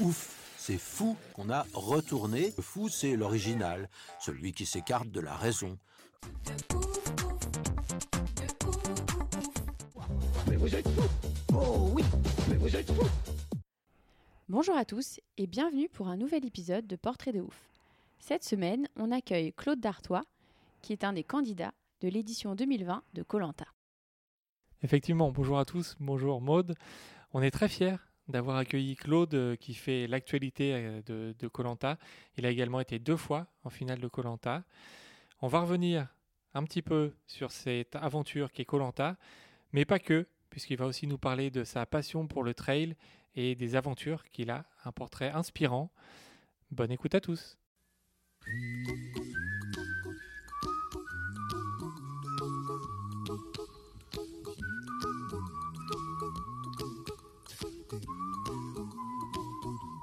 [0.00, 2.52] Ouf, c'est fou qu'on a retourné.
[2.56, 3.88] Le fou, c'est l'original,
[4.20, 5.76] celui qui s'écarte de la raison.
[14.48, 17.68] Bonjour à tous et bienvenue pour un nouvel épisode de Portrait de ouf.
[18.20, 20.22] Cette semaine, on accueille Claude Dartois,
[20.80, 23.66] qui est un des candidats de l'édition 2020 de Colanta.
[24.84, 26.76] Effectivement, bonjour à tous, bonjour Maude.
[27.32, 27.96] On est très fiers
[28.28, 30.72] d'avoir accueilli Claude euh, qui fait l'actualité
[31.08, 31.98] euh, de Colanta.
[32.36, 34.64] Il a également été deux fois en finale de Colanta.
[35.40, 36.08] On va revenir
[36.54, 39.16] un petit peu sur cette aventure qui est Colanta,
[39.72, 42.96] mais pas que, puisqu'il va aussi nous parler de sa passion pour le trail
[43.34, 45.90] et des aventures qu'il a, un portrait inspirant.
[46.70, 47.56] Bonne écoute à tous.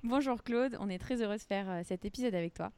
[0.08, 2.72] Bonjour Claude, on est très heureux de faire euh, cet épisode avec toi.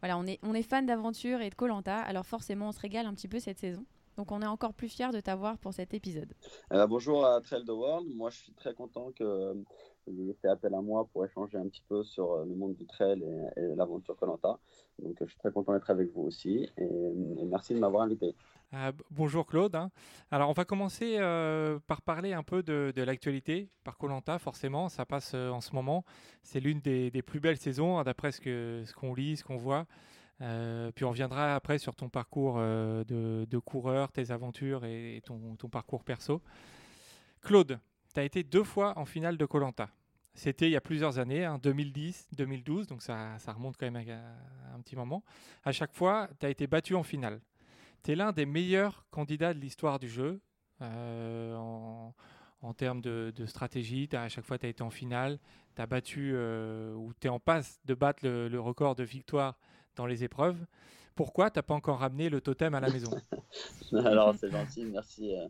[0.00, 3.06] Voilà, on est, on est fan d'aventure et de Colanta, alors forcément on se régale
[3.06, 3.84] un petit peu cette saison.
[4.16, 6.32] Donc on est encore plus fiers de t'avoir pour cet épisode.
[6.72, 8.06] Euh, bonjour à Trail the World.
[8.14, 9.56] Moi, je suis très content que
[10.06, 12.74] vous ayez fait appel à moi pour échanger un petit peu sur euh, le monde
[12.74, 13.22] du trail
[13.56, 14.58] et, l'aventure Colanta.
[14.98, 16.88] Donc, euh, je suis très content d'être avec vous aussi et,
[17.46, 18.34] merci de m'avoir invité.
[18.72, 19.74] Ah, bonjour Claude.
[19.74, 19.90] hein.
[20.30, 24.38] Alors on va commencer euh, par parler un peu de, l'actualité par Colanta.
[24.38, 26.04] Forcément, ça passe en ce moment.
[26.42, 29.56] C'est l'une des, plus belles saisons hein, d'après ce que ce qu'on lit, ce qu'on
[29.56, 29.86] voit.
[30.94, 36.40] Puis on reviendra après sur ton parcours de, coureur, tes aventures et, ton parcours perso.
[37.42, 37.78] Claude,
[38.12, 39.88] tu as été deux fois en finale de Colanta.
[40.34, 44.74] C'était il y a plusieurs années, hein, 2010, 2012, donc ça, remonte quand même à,
[44.74, 45.22] un petit moment.
[45.64, 47.40] À chaque fois, tu as été battu en finale.
[48.02, 50.40] Tu es l'un des meilleurs candidats de l'histoire du jeu
[50.80, 54.08] euh, en, termes de, stratégie.
[54.12, 55.38] À chaque fois, tu as été en finale.
[55.76, 59.04] Tu as battu euh, ou tu es en passe de battre le, le record de
[59.04, 59.58] victoire
[59.96, 60.64] dans les épreuves.
[61.14, 63.10] Pourquoi tu n'as pas encore ramené le totem à la maison?
[63.92, 64.84] Alors, c'est gentil.
[64.86, 65.46] Merci, euh,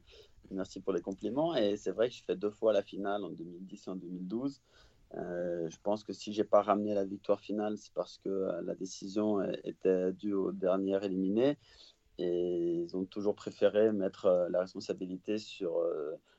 [0.53, 1.55] merci pour les compliments.
[1.55, 4.61] Et c'est vrai que je fais deux fois la finale en 2010 et en 2012.
[5.15, 8.63] Euh, je pense que si j'ai pas ramené la victoire finale, c'est parce que euh,
[8.63, 11.59] la décision euh, était due au dernier éliminé.
[12.19, 15.83] Et ils ont toujours préféré mettre la responsabilité sur,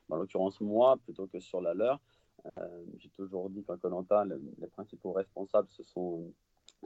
[0.08, 2.00] en l'occurrence moi, plutôt que sur la leur.
[2.98, 6.32] J'ai toujours dit qu'en Colanta, les principaux responsables, ce sont,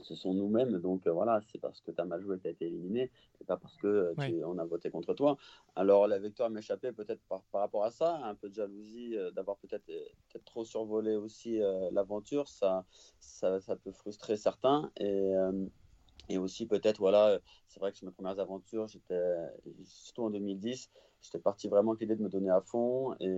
[0.02, 0.78] ce sont nous-mêmes.
[0.78, 3.10] Donc euh, voilà, c'est parce que tu as mal joué que tu as été éliminé,
[3.40, 4.44] et pas parce que euh, tu- Oui.
[4.44, 5.36] on a voté contre toi.
[5.74, 9.30] Alors la victoire m'échappait peut-être par, par rapport à ça, un peu de jalousie, euh,
[9.32, 9.84] d'avoir peut-être
[10.32, 11.58] peut trop survolé aussi
[11.92, 12.84] l'aventure, ça,
[13.18, 14.90] ça, ça peut frustrer certains.
[15.00, 15.32] Et,
[16.28, 19.18] et aussi peut-être, voilà, c'est vrai que sur mes premières aventures, j'étais,
[19.84, 20.90] surtout en 2010,
[21.22, 23.14] j'étais parti vraiment avec l'idée de me donner à fond.
[23.20, 23.34] Et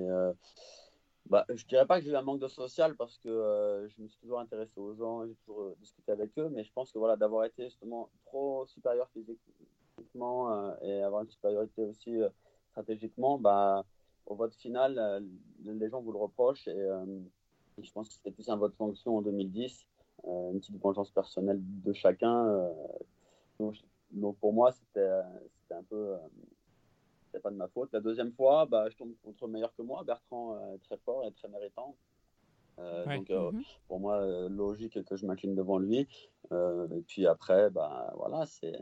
[1.28, 4.02] bah, je dirais pas que j'ai eu un manque de social parce que euh, je
[4.02, 6.92] me suis toujours intéressé aux gens, j'ai toujours euh, discuté avec eux, mais je pense
[6.92, 12.18] que voilà, d'avoir été justement trop supérieur physiquement euh, et avoir une supériorité aussi
[12.70, 13.84] stratégiquement, bah,
[14.26, 15.24] au vote final,
[15.64, 16.88] les gens vous le reprochent et,
[17.82, 19.86] je pense que c'était plus un vote fonction en 2010,
[20.24, 22.68] euh, une petite vengeance personnelle de chacun.
[23.58, 23.76] donc,
[24.10, 25.08] donc pour moi, c'était
[25.70, 26.16] un peu.
[27.30, 27.92] C'était pas de ma faute.
[27.92, 31.24] La deuxième fois, bah, je tombe contre le meilleur que moi, Bertrand, euh, très fort
[31.26, 31.94] et très méritant.
[32.78, 33.16] Euh, Ouais.
[33.18, 33.62] Donc euh, Mhm.
[33.88, 36.08] pour moi, euh, logique que je m'incline devant lui.
[36.52, 38.74] Euh, et puis après, bah, voilà, c'est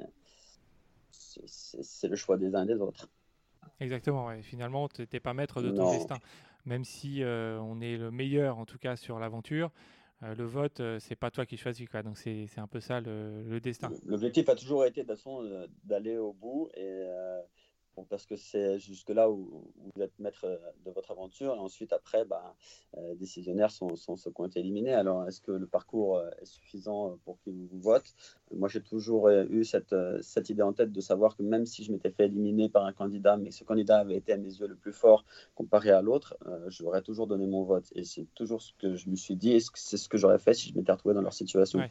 [2.09, 3.09] le choix des uns et des autres.
[3.81, 4.43] Exactement, ouais.
[4.43, 5.91] finalement, tu n'es pas maître de ton Non.
[5.91, 6.17] destin.
[6.65, 9.71] Même si euh, on est le meilleur, en tout cas, sur l'aventure,
[10.23, 11.89] euh, le vote, euh, c'est pas toi qui choisis.
[11.89, 12.03] Quoi.
[12.03, 13.91] Donc c'est c'est un peu ça le, le destin.
[14.05, 17.41] L'objectif a toujours été de toute façon euh, d'aller au bout et euh,
[18.05, 21.59] parce que c'est jusque là où, où vous êtes maître euh, de votre aventure et
[21.59, 22.55] ensuite après bah,
[22.97, 24.95] euh, décisionnaires sont, sont ceux qui ont été éliminés.
[24.95, 28.15] Alors est-ce que le parcours euh, est suffisant pour qu'ils vous votent?
[28.55, 31.93] Moi j'ai toujours eu cette, cette idée en tête de savoir que même si je
[31.93, 34.67] m'étais fait éliminer par un candidat, mais que ce candidat avait été à mes yeux
[34.67, 35.25] le plus fort
[35.55, 39.09] comparé à l'autre, euh, j'aurais toujours donné mon vote et c'est toujours ce que je
[39.09, 41.35] me suis dit et c'est ce que j'aurais fait si je m'étais retrouvé dans leur
[41.35, 41.79] situation.
[41.81, 41.91] Ouais.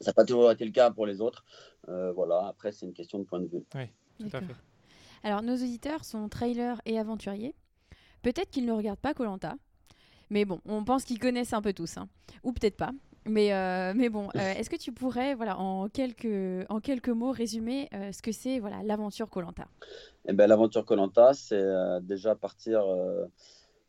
[0.00, 1.44] Ça n'a pas toujours été le cas pour les autres.
[1.88, 3.64] Euh, voilà, après, c'est une question de point de vue.
[4.18, 4.54] Tout à fait.
[5.24, 7.54] Alors, nos auditeurs sont trailers et aventuriers.
[8.22, 9.54] Peut-être qu'ils ne regardent pas Colanta,
[10.30, 12.08] Mais bon, on pense qu'ils connaissent un peu tous, hein.
[12.42, 12.92] ou peut-être pas.
[13.26, 13.50] Mais,
[13.94, 18.32] mais bon, est-ce que tu pourrais, voilà, en quelques, en quelques mots, résumer ce que
[18.32, 19.66] c'est voilà, l'aventure Colanta
[20.28, 21.64] eh ben, L'aventure Colanta, c'est
[22.02, 22.84] déjà partir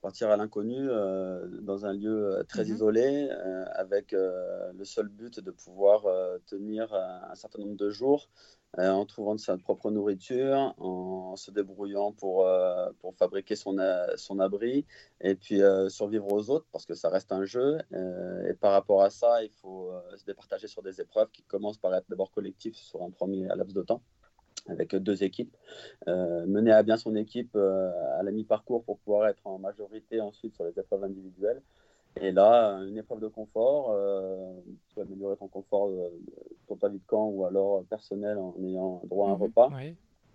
[0.05, 2.73] partir à l'inconnu euh, dans un lieu euh, très mhm.
[2.73, 6.05] isolé, euh, avec le seul but de pouvoir
[6.45, 8.29] tenir un certain nombre de jours
[8.77, 12.47] en trouvant sa propre nourriture, en se débrouillant pour,
[12.99, 13.77] pour fabriquer son,
[14.17, 14.85] son abri
[15.21, 17.77] et puis survivre aux autres parce que ça reste un jeu.
[18.49, 21.93] et par rapport à ça, il faut se départager sur des épreuves qui commencent par
[21.95, 24.01] être d'abord collectives sur un premier laps de temps
[24.67, 25.55] avec deux équipes,
[26.07, 30.21] euh, mener à bien son équipe euh, à la mi-parcours pour pouvoir être en majorité
[30.21, 31.61] ensuite sur les épreuves individuelles.
[32.21, 34.53] Et là, une épreuve de confort, euh,
[34.89, 35.91] tu vas améliorer ton confort
[36.67, 39.41] pour ta vie de camp ou alors personnel en ayant droit à un mhm.
[39.41, 39.69] repas.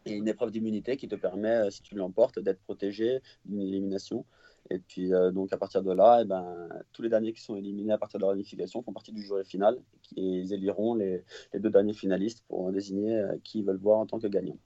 [0.06, 4.24] Et une épreuve d'immunité qui te permet, si tu l'emportes, d'être protégé d'une élimination.
[4.70, 7.56] Et puis, euh, donc, à partir de là, eh ben, tous les derniers qui sont
[7.56, 9.78] éliminés à partir de leur unification font partie du jury final
[10.16, 13.98] et ils éliront les, les deux derniers finalistes pour désigner euh, qui ils veulent voir
[13.98, 14.56] en tant que gagnant.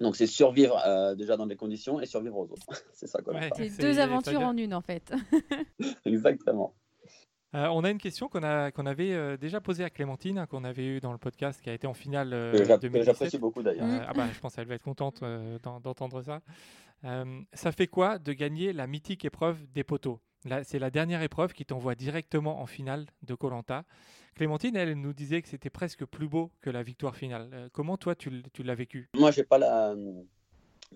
[0.00, 2.66] Donc, c'est survivre euh, déjà dans les conditions et survivre aux autres.
[2.92, 3.34] c'est ça, quoi.
[3.56, 5.12] c'est deux aventures en une, en fait.
[6.04, 6.74] Exactement.
[7.52, 8.40] on a une question qu'on
[8.74, 11.74] qu'on avait déjà posée à Clémentine, hein, qu'on avait eu dans le podcast, qui a
[11.74, 12.52] été en finale.
[13.02, 13.86] J'apprécie beaucoup d'ailleurs.
[14.08, 15.22] ah bah, je pense qu'elle va être contente
[15.62, 16.40] d'entendre ça.
[17.04, 20.20] Euh, ça fait quoi de gagner la mythique épreuve des poteaux?
[20.64, 23.84] C'est la dernière épreuve qui t'envoie directement en finale de Colanta.
[24.34, 27.50] Clémentine, elle nous disait que c'était presque plus beau que la victoire finale.
[27.52, 29.10] Euh, comment toi, tu, l'as vécu?
[29.14, 29.94] Moi, j'ai pas la.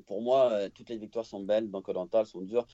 [0.07, 2.67] Pour moi, euh, toutes les victoires sont belles dans Colanta, elles sont dures.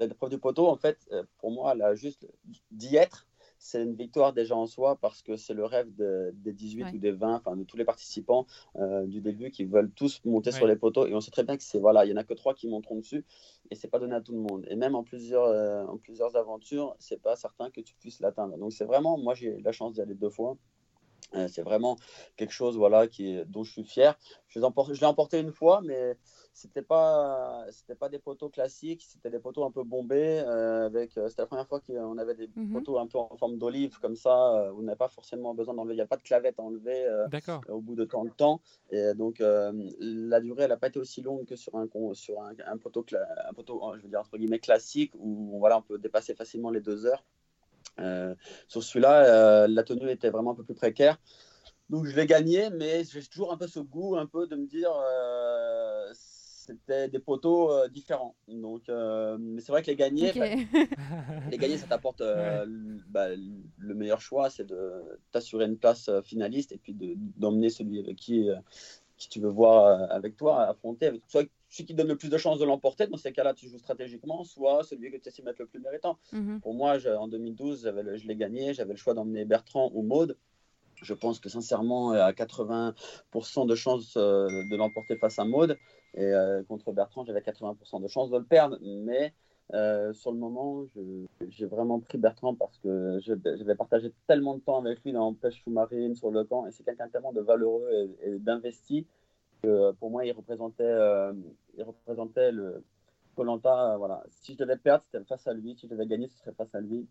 [0.00, 1.08] L'épreuve du poteau, en fait,
[1.38, 2.26] pour moi, elle a juste
[2.70, 3.26] d'y être
[3.64, 7.12] c'est une victoire déjà en soi parce que c'est le rêve des 18 ou des
[7.12, 8.46] 20, enfin de tous les participants
[8.76, 11.06] euh, du début qui veulent tous monter sur les poteaux.
[11.06, 12.68] Et on sait très bien que c'est voilà, il y en a que trois qui
[12.68, 13.24] monteront dessus
[13.70, 14.66] et c'est pas donné à tout le monde.
[14.68, 18.58] Et même en plusieurs, euh, en plusieurs aventures, c'est pas certain que tu puisses l'atteindre.
[18.58, 20.58] Donc c'est vraiment, moi j'ai la chance d'y aller deux fois.
[21.34, 21.96] Euh, c'est vraiment
[22.36, 24.18] quelque chose voilà, qui dont je suis fier.
[24.48, 26.18] Je l'ai emporté une fois, mais
[26.54, 31.18] c'était pas c'était pas des poteaux classiques c'était des poteaux un peu bombés euh, avec
[31.18, 32.72] euh, c'était la première fois qu'on avait des mhm.
[32.72, 35.74] poteaux un peu en forme d'olive comme ça euh, où on n'a pas forcément besoin
[35.74, 37.06] d'enlever il n'y a pas de clavette à enlever
[37.68, 38.60] au bout de tant de temps.
[38.90, 42.52] Et donc la durée elle n'a pas été aussi longue que sur un sur un,
[42.66, 43.04] un poteau
[43.48, 46.80] un poteau je veux dire entre guillemets classique où voilà on peut dépasser facilement les
[46.80, 47.24] deux heures.
[48.68, 51.18] Sur celui-là la tenue était vraiment un peu plus précaire.
[51.90, 54.66] Donc je l'ai gagné, mais j'ai toujours un peu ce goût, un peu de me
[54.66, 54.90] dire,
[56.66, 58.34] c'était des poteaux euh, différents.
[58.48, 60.46] Donc, euh, mais c'est vrai que les gagnés, bah,
[61.50, 62.64] les gagnés, ça t'apporte euh,
[63.08, 66.96] bah, le meilleur choix, c'est de t'assurer une place finaliste et puis
[67.36, 68.48] d'emmener celui avec qui,
[69.16, 71.06] qui tu veux voir avec toi, affronter.
[71.06, 73.68] Avec, soit celui qui donne le plus de chances de l'emporter, dans ces cas-là, tu
[73.68, 76.18] joues stratégiquement, soit celui que tu essaies de mettre le plus méritant.
[76.32, 76.60] Mhm.
[76.60, 80.36] Pour moi, en 2012, je l'ai gagné, j'avais le choix d'emmener Bertrand ou Maude.
[81.04, 85.78] Je pense que sincèrement, à 80% de chances de l'emporter face à Maude.
[86.14, 88.78] Et euh, contre Bertrand, j'avais 80% de chances de le perdre.
[88.82, 89.34] Mais
[89.72, 90.84] euh, sur le moment,
[91.48, 95.62] j'ai vraiment pris Bertrand parce que j'avais partagé tellement de temps avec lui dans pêche
[95.62, 96.66] sous-marine, sur le camp.
[96.66, 97.88] Et c'est quelqu'un tellement de valeureux
[98.22, 99.06] et, d'investi
[99.62, 100.94] que euh, pour moi, il représentait,
[101.76, 102.84] il représentait le
[103.34, 103.96] Colanta.
[103.98, 104.22] voilà.
[104.30, 105.74] Si je devais perdre, c'était face à lui.
[105.74, 107.06] Si je devais gagner, ce serait face à lui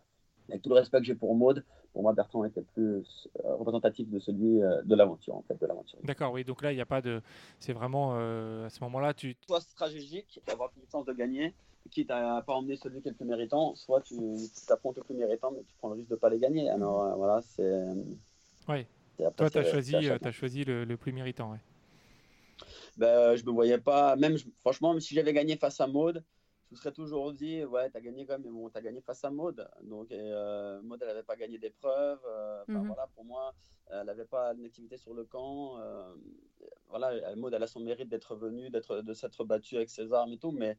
[0.49, 1.63] avec tout le respect que j'ai pour Maude,
[1.93, 5.65] pour moi, Bertrand était plus euh, représentatif de celui euh, de l'aventure, en fait, de
[5.67, 5.99] l'aventure.
[6.03, 6.43] D'accord, oui.
[6.43, 7.21] Donc là, il n'y a pas de.
[7.59, 9.35] C'est vraiment euh, à ce moment-là, tu.
[9.45, 11.53] Soit stratégique, avoir plus de chance de gagner,
[11.91, 14.15] quitte à pas emmener celui qui est le plus méritant, soit tu
[14.67, 16.67] t'affrontes le plus méritant, mais tu prends le risque de ne pas les gagner.
[16.69, 17.83] Alors voilà, c'est.
[18.67, 18.85] Oui.
[19.37, 21.59] Toi, tu as choisi, as choisi le, plus méritant, ouais.
[22.97, 26.23] Ben, je me voyais pas, même franchement, même si j'avais gagné face à Maude,
[26.73, 29.01] je serais toujours dit, ouais, tu as gagné quand même, mais bon, tu as gagné
[29.01, 29.67] face à Maud.
[29.83, 32.19] Donc, euh, Maud, elle n'avait pas gagné d'épreuve.
[32.25, 32.87] Euh, mhm.
[32.87, 33.53] voilà, pour moi,
[33.87, 35.77] elle n'avait pas d'activité sur le camp.
[35.79, 36.15] Euh,
[36.87, 40.33] voilà, Maud, elle a son mérite d'être venue, d'être, de s'être battue avec ses armes
[40.33, 40.77] et tout, mais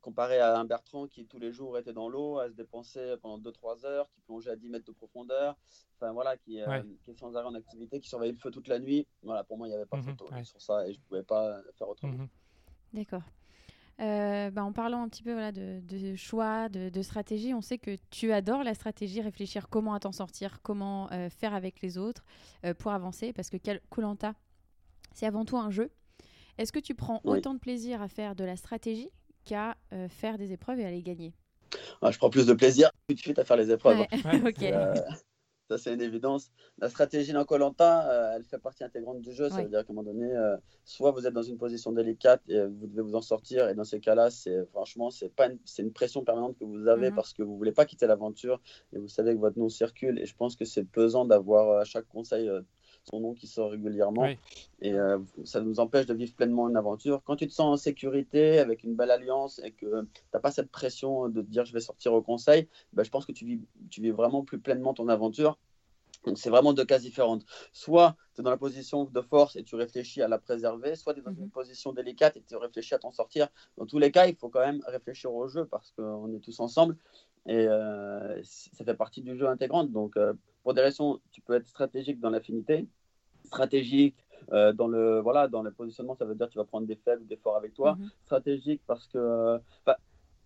[0.00, 3.38] comparé à un Bertrand qui tous les jours était dans l'eau, à se dépenser pendant
[3.38, 5.56] 2-3 heures, qui plongeait à 10 mètres de profondeur,
[5.96, 6.60] enfin voilà, qui,
[7.04, 9.06] qui, est sans arrêt en activité, qui surveillait le feu toute la nuit.
[9.22, 11.04] Voilà, pour moi, il n'y avait pas de mhm, photo sur ça et je ne
[11.04, 12.14] pouvais pas faire autrement.
[12.14, 12.28] Mhm.
[12.92, 13.22] D'accord.
[14.00, 17.96] Euh, bah, en parlant un petit peu voilà, de, choix, de, stratégie, on sait que
[18.10, 22.24] tu adores la stratégie, réfléchir comment à t'en sortir, comment euh, faire avec les autres
[22.64, 23.56] euh, pour avancer, parce que
[23.90, 24.34] Colanta,
[25.14, 25.90] c'est avant tout un jeu.
[26.58, 29.08] Est-ce que tu prends autant de plaisir à faire de la stratégie
[29.44, 29.76] qu'à
[30.08, 31.32] faire des épreuves et à les gagner?
[32.02, 34.06] Ah, Je prends plus de plaisir tout de suite à faire les épreuves.
[35.76, 36.50] ça c'est une évidence.
[36.78, 39.48] La stratégie dans Colanta, euh, elle fait partie intégrante du jeu.
[39.48, 42.42] Ça veut dire qu'à un moment donné, euh, soit vous êtes dans une position délicate
[42.48, 43.68] et vous devez vous en sortir.
[43.68, 46.88] Et dans ces cas-là, c'est franchement, c'est pas une, c'est une pression permanente que vous
[46.88, 47.16] avez mhm.
[47.16, 48.60] parce que vous voulez pas quitter l'aventure
[48.92, 50.18] et vous savez que votre nom circule.
[50.18, 52.50] Et je pense que c'est pesant d'avoir à chaque conseil
[53.04, 54.26] son nom qui sort régulièrement.
[54.80, 57.22] Et euh, ça nous empêche de vivre pleinement une aventure.
[57.24, 60.50] Quand tu te sens en sécurité, avec une belle alliance et que tu n'as pas
[60.50, 63.44] cette pression de te dire je vais sortir au conseil, ben, je pense que tu
[63.44, 65.58] vis, tu vis vraiment plus pleinement ton aventure.
[66.24, 67.44] Donc, c'est vraiment deux cas différentes.
[67.72, 71.14] Soit tu es dans la position de force et tu réfléchis à la préserver, soit
[71.14, 71.50] tu es dans une mhm.
[71.50, 73.48] position délicate et tu réfléchis à t'en sortir.
[73.76, 76.60] Dans tous les cas, il faut quand même réfléchir au jeu parce qu'on est tous
[76.60, 76.96] ensemble
[77.46, 79.84] et euh, ça fait partie du jeu intégrant.
[79.84, 80.32] Donc, euh,
[80.62, 82.86] pour des raisons, tu peux être stratégique dans l'affinité,
[83.44, 84.16] stratégique
[84.52, 86.96] euh, dans le voilà dans le positionnement, ça veut dire que tu vas prendre des
[86.96, 87.96] faibles ou des forts avec toi.
[87.96, 88.10] Mhm.
[88.24, 89.58] Stratégique parce que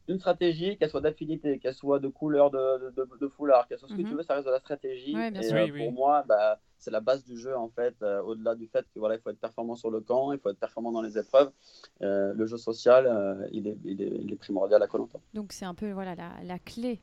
[0.09, 3.95] une stratégie, qu'elle soit d'affinité, qu'elle soit de couleur de, de, foulard, qu'elle soit ce
[3.95, 4.17] que tu mhm.
[4.17, 5.13] veux, ça reste de la stratégie.
[5.13, 7.95] et euh, pour moi, bah, c'est la base du jeu en fait.
[8.03, 10.51] Euh, au-delà du fait que voilà, il faut être performant sur le camp, il faut
[10.51, 11.51] être performant dans les épreuves.
[12.01, 15.19] le jeu social, il est, il, est, il, est, primordial à Colanta.
[15.35, 17.01] Donc c'est un peu voilà la, la clé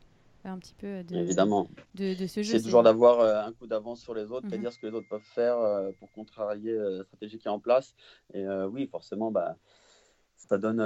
[0.50, 1.70] un petit peu de, Évidemment.
[1.96, 2.58] de, de ce jeu.
[2.58, 4.74] C'est toujours d'avoir euh, un coup d'avance sur les autres, c'est-à-dire mhm.
[4.74, 7.60] ce que les autres peuvent faire euh, pour contrarier euh, la stratégie qui est en
[7.60, 7.96] place.
[8.34, 9.58] Et oui, forcément, bah,
[10.36, 10.82] ça donne.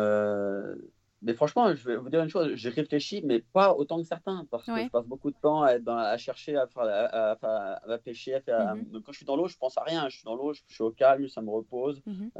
[1.23, 4.45] Mais franchement, je vais vous dire une chose, j'ai réfléchi, mais pas autant que certains,
[4.51, 8.39] parce que je passe beaucoup de temps à, à chercher, à, à, à pêcher.
[8.47, 9.01] Mhm.
[9.03, 10.09] quand je suis dans l'eau, je pense à rien.
[10.09, 12.01] Je suis dans l'eau, je, suis au calme, ça me repose.
[12.05, 12.31] Mhm.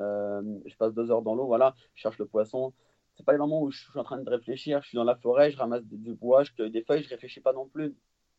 [0.66, 2.74] je passe deux heures dans l'eau, voilà, je cherche le poisson
[3.18, 4.82] c'est pas les moments où je suis en train de réfléchir.
[4.84, 7.42] Je suis dans la forêt, je ramasse du bois, je cueille des feuilles, je réfléchis
[7.42, 7.96] pas non plus.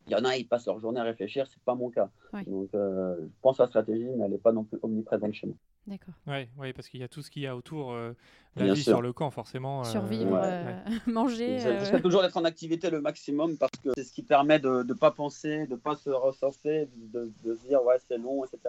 [0.09, 2.11] Il y en a, ils passent leur journée à réfléchir, c'est pas mon cas.
[2.47, 5.47] Donc, euh, je pense à la stratégie, mais elle n'est pas non plus omniprésente chez
[5.47, 5.57] moi.
[5.87, 6.15] D'accord.
[6.27, 8.13] Oui, ouais, parce qu'il y a tout ce qu'il y a autour, euh,
[8.57, 9.81] la vie sur le camp, forcément.
[9.81, 10.41] Euh, Survivre,
[11.07, 11.59] manger.
[11.59, 14.93] J'essaie toujours d'être en activité le maximum parce que c'est ce qui permet de ne
[14.95, 18.61] pas penser, de ne pas se ressourcer, de, de, se dire ouais, c'est long, etc.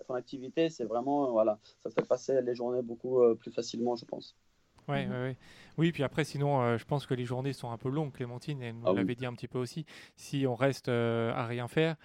[0.00, 4.04] Être en activité, c'est vraiment, voilà, ça fait passer les journées beaucoup plus facilement, je
[4.04, 4.36] pense.
[4.88, 5.34] Ouais, mmh
[5.78, 8.62] Oui, puis après, sinon, euh, je pense que les journées sont un peu longues, Clémentine,
[8.62, 9.84] et nous ah l'avait dit un petit peu aussi.
[10.16, 11.96] Si on reste euh, à rien faire,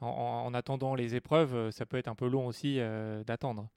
[0.00, 2.78] en, attendant les épreuves, euh, ça peut être un peu long aussi
[3.26, 3.68] d'attendre.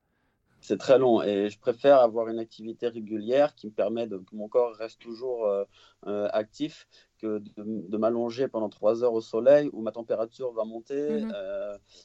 [0.62, 4.34] C'est très long et je préfère avoir une activité régulière qui me permet de, que
[4.34, 5.46] mon corps reste toujours
[6.06, 11.24] actif que de, m'allonger pendant trois heures au soleil où ma température va monter.
[11.24, 11.34] Mmh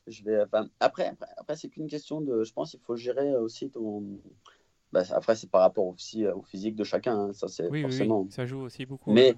[0.08, 2.42] je vais, après, après, après c'est qu'une question de.
[2.42, 4.18] Je pense qu'il faut gérer aussi ton
[4.92, 7.18] bah, après, c'est par rapport aussi euh, au physique de chacun.
[7.18, 7.32] Hein.
[7.32, 8.26] Ça, c'est forcément.
[8.30, 9.12] ça joue aussi beaucoup.
[9.12, 9.34] Mais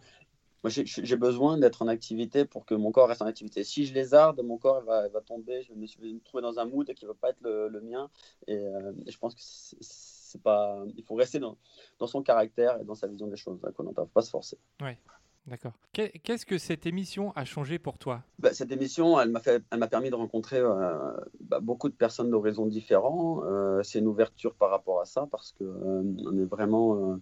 [0.62, 3.64] moi, j'ai besoin d'être en activité pour que mon corps reste en activité.
[3.64, 5.62] Si je lézarde, mon corps va, va tomber.
[5.62, 8.10] Je vais me, trouver dans un mood qui ne va pas être le, mien.
[8.48, 10.84] Euh, et, je pense que c'est pas.
[10.96, 11.56] Il faut rester dans,
[11.98, 13.58] dans, son caractère et dans sa vision des choses.
[13.62, 14.58] Il ne faut pas se forcer.
[14.82, 14.98] Ouais.
[15.46, 15.72] D'accord.
[15.92, 18.22] Qu'est-ce que cette émission a changé pour toi?
[18.38, 23.42] Bah, Cette émission, elle m'a permis de rencontrer euh, bah, beaucoup de personnes d'horizons différents.
[23.44, 27.18] Euh, c'est une ouverture par rapport à ça parce que euh, on est vraiment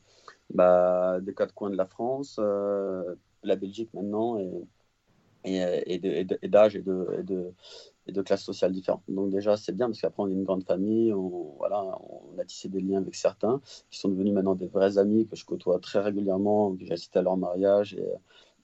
[0.53, 4.39] bah, des quatre coins de la France, la Belgique maintenant
[5.57, 7.53] et, d'âge et de, et, de,
[8.07, 9.03] et de classes sociales différentes.
[9.09, 12.45] Donc déjà, c'est bien parce qu'après, on est une grande famille, on, voilà, on a
[12.45, 15.79] tissé des liens avec certains qui sont devenus maintenant des vrais amis que je côtoie
[15.79, 17.97] très régulièrement, que j'assiste à leur mariage.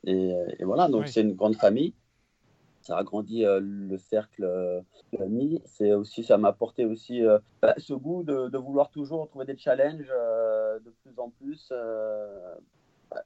[0.07, 1.95] Et, et, voilà, donc c'est une grande famille.
[2.85, 4.83] Ça a agrandi euh, le cercle euh,
[5.19, 5.63] d'amis.
[5.65, 9.47] C'est aussi, ça m'a apporté aussi euh, bah, ce goût de, de, vouloir toujours trouver
[9.47, 10.13] des challenges
[10.85, 11.73] de plus en plus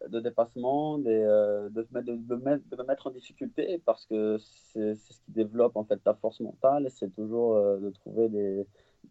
[0.08, 5.32] de dépassement, euh, de, de, de, me mettre en difficulté parce que c'est ce qui
[5.32, 8.66] développe en fait ta force mentale, c'est toujours euh, de trouver des,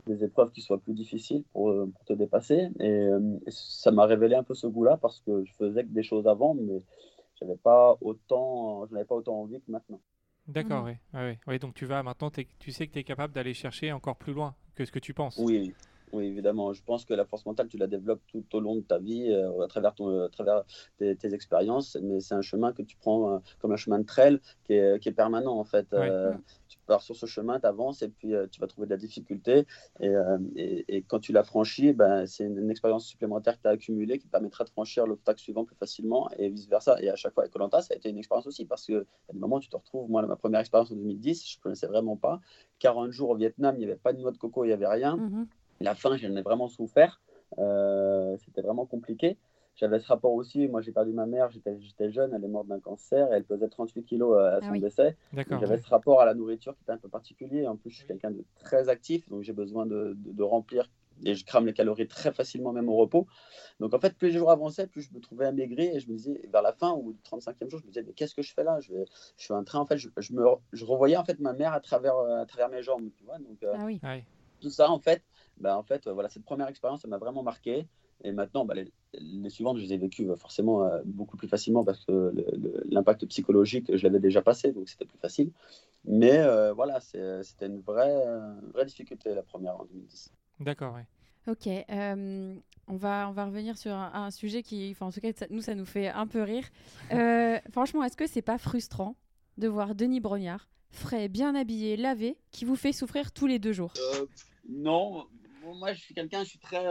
[0.05, 2.69] des, épreuves qui soient plus difficiles pour, euh, pour te dépasser.
[2.79, 3.09] Et,
[3.47, 6.53] ça m'a révélé un peu ce goût-là parce que je faisais que des choses avant,
[6.53, 6.81] mais
[7.39, 10.01] j'avais pas autant, je n'avais pas autant envie que maintenant.
[10.47, 10.97] D'accord, mmh.
[11.13, 11.37] oui.
[11.47, 11.59] oui.
[11.59, 14.55] Donc tu vas maintenant, tu sais que tu es capable d'aller chercher encore plus loin
[14.75, 15.37] que ce que tu penses.
[15.37, 15.73] Oui,
[16.13, 16.73] oui, évidemment.
[16.73, 19.29] Je pense que la force mentale, tu la développes tout au long de ta vie,
[19.29, 20.63] euh, à travers, ton, à travers
[20.97, 21.97] tes, expériences.
[22.01, 24.99] Mais c'est un chemin que tu prends euh, comme un chemin de trail qui est,
[24.99, 25.93] qui est permanent, en fait.
[25.93, 26.33] Euh,
[26.69, 29.65] tu pars sur ce chemin, tu avances et puis tu vas trouver de la difficulté.
[29.99, 30.15] Et,
[30.87, 34.27] et, quand tu l'as franchi, ben, c'est une, expérience supplémentaire que tu as accumulée qui
[34.27, 37.01] permettra de franchir l'obstacle suivant plus facilement et vice-versa.
[37.01, 39.33] Et à chaque fois, avec Colanta, ça a été une expérience aussi parce que à
[39.33, 40.09] des moments, tu te retrouves.
[40.09, 42.39] Moi, ma première expérience en 2010, je ne connaissais vraiment pas.
[42.79, 44.87] 40 jours au Vietnam, il n'y avait pas de noix de coco, il n'y avait
[44.87, 45.17] rien.
[45.17, 45.45] Mm-hmm.
[45.79, 47.21] La fin, j'en ai vraiment souffert.
[47.59, 49.37] Euh, c'était vraiment compliqué.
[49.77, 50.67] J'avais ce rapport aussi.
[50.67, 54.03] Moi, j'ai perdu ma mère, j'étais jeune, elle est morte d'un cancer, elle pesait 38
[54.05, 55.15] kilos à ah son décès.
[55.33, 57.67] J'avais ce rapport à la nourriture qui était un peu particulier.
[57.67, 60.89] En plus, je suis quelqu'un de très actif, donc j'ai besoin de, de, remplir
[61.23, 63.27] et je crame les calories très facilement, même au repos.
[63.79, 66.15] Donc en fait, plus les jours avançaient, plus je me trouvais amaigri et je me
[66.15, 68.53] disais, vers la fin ou le 35e jour, je me disais, mais qu'est-ce que je
[68.55, 68.79] fais là?
[68.79, 69.05] Je, vais,
[69.37, 70.43] je suis en train, en fait, je, me,
[70.73, 73.37] je revoyais en fait ma mère à travers, à travers mes jambes, tu vois?
[73.37, 74.01] Donc, ah oui.
[74.59, 75.21] tout ça, en fait,
[75.59, 77.87] bah, en fait, voilà, cette première expérience, ça m'a vraiment marqué.
[78.23, 81.83] Et maintenant, bah, les, suivantes, je les ai vécues euh, forcément euh, beaucoup plus facilement
[81.83, 82.33] parce que
[82.89, 85.51] l'impact psychologique, je l'avais déjà passé, donc c'était plus facile.
[86.05, 88.23] Mais euh, voilà, c'était une vraie,
[88.73, 90.31] vraie difficulté la première en 2010.
[90.59, 91.01] D'accord, oui.
[91.49, 95.75] Ok, on, va, on va revenir sur un, sujet qui, en tout cas, nous, ça
[95.75, 96.65] nous fait un peu rire.
[97.71, 99.15] franchement, est-ce que c'est pas frustrant
[99.57, 103.71] de voir Denis Brognard, frais, bien habillé, lavé, qui vous fait souffrir tous les deux
[103.71, 103.93] jours?
[104.67, 105.25] Non,
[105.75, 106.83] moi, je suis quelqu'un, je suis très.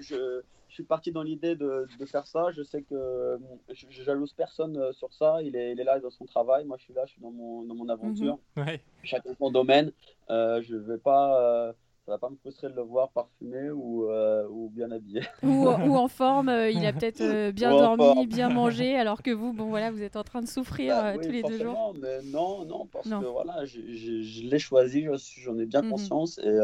[0.00, 0.42] je
[0.74, 2.46] je suis parti dans l'idée de, de, faire ça.
[2.50, 3.38] Je sais que
[3.72, 5.40] je, je jalouse personne euh, sur ça.
[5.40, 6.64] Il est, il est, là dans son travail.
[6.64, 8.40] Moi, je suis là, je suis dans mon, dans mon aventure.
[8.56, 8.64] Mhm.
[8.64, 8.80] Ouais.
[9.04, 9.92] Chacun son domaine.
[10.30, 11.72] Euh, je ne vais pas.
[12.04, 15.22] Ça va pas me frustrer de le voir parfumé ou, euh, ou bien habillé.
[15.42, 19.30] Ou, ou en forme, euh, il a peut-être euh, bien dormi, bien mangé, alors que
[19.30, 21.94] vous, bon voilà, vous êtes en train de souffrir bah tous les deux jours.
[21.98, 25.06] Mais non, non, parce que voilà, je l'ai choisi,
[25.38, 25.90] j'en ai bien mhm.
[25.90, 26.58] conscience et,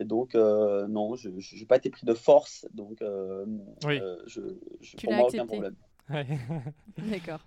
[0.00, 3.02] et donc non, je n'ai pas été pris de force, donc
[3.86, 4.00] oui.
[4.26, 4.40] je,
[4.80, 5.60] je, tu l'as accepté.
[6.98, 7.40] D'accord.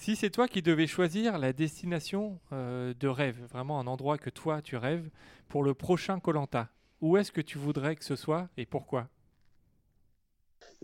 [0.00, 4.62] Si c'est toi qui devais choisir la destination de rêve, vraiment un endroit que toi
[4.62, 5.10] tu rêves,
[5.50, 6.70] pour le prochain Colanta
[7.02, 9.08] Où est-ce que tu voudrais que ce soit et pourquoi?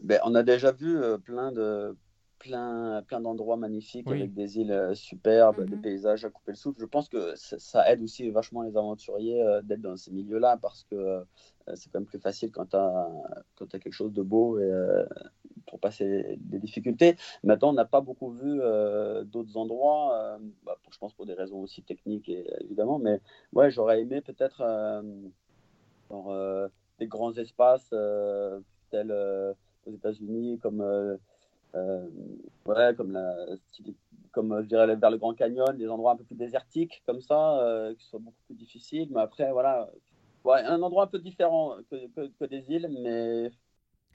[0.02, 1.96] Ben, On a déjà vu euh, plein de
[2.38, 5.82] plein, plein d'endroits magnifiques avec des îles euh, superbes, des mhm.
[5.82, 6.80] paysages à couper le souffle.
[6.80, 10.84] Je pense que ça aide aussi vachement les aventuriers euh, d'être dans ces milieux-là parce
[10.84, 11.24] que
[11.74, 13.08] c'est quand même plus facile quand tu as,
[13.60, 14.70] as, quelque chose de beau et,
[15.66, 17.16] pour passer des difficultés.
[17.42, 18.60] Maintenant, on n'a pas beaucoup vu
[19.24, 23.20] d'autres endroits, bah, je pense pour des raisons aussi techniques évidemment, mais
[23.52, 24.62] ouais, j'aurais aimé peut-être
[27.00, 27.92] des grands espaces
[28.92, 29.12] tels
[29.86, 31.16] aux États-Unis comme euh,
[32.66, 33.34] ouais, comme, la,
[34.32, 37.58] comme je dirais vers le Grand Canyon, des endroits un peu plus désertiques comme ça,
[37.60, 39.08] euh, qui soient beaucoup plus difficiles.
[39.10, 39.88] Mais après, voilà,
[40.44, 43.50] ouais, un endroit un peu différent que, que, des îles, mais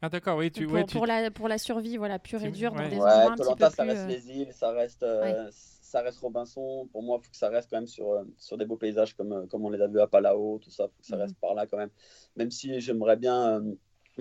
[0.03, 2.71] ah d'accord, oui, tu, pour, ouais, pour, la, pour la survie, voilà, pure et dure,
[2.73, 5.05] dans des endroits un petit peu ça reste les îles, ça reste,
[5.51, 6.87] ça reste Robinson.
[6.91, 9.47] Pour moi, il faut que ça reste quand même sur, sur des beaux paysages comme,
[9.47, 11.21] comme on les a vus à Palau, tout ça, il faut que ça mhm.
[11.21, 11.91] reste par là quand même.
[12.35, 13.61] Même si j'aimerais bien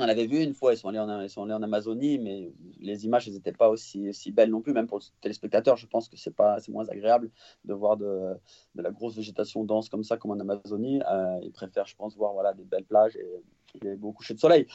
[0.01, 2.53] on avait vu une fois, ils sont, allés en, ils sont allés en Amazonie, mais
[2.79, 5.77] les images n'étaient pas aussi, aussi, belles non plus, même pour le téléspectateur.
[5.77, 6.35] Je pense que c'est
[6.69, 7.31] moins agréable
[7.65, 8.35] de voir de,
[8.75, 11.01] de, la grosse végétation dense comme ça, comme en Amazonie.
[11.11, 14.41] Euh, ils préfèrent, je pense, voir voilà, des belles plages et, des beaux couchers de
[14.41, 14.67] soleil.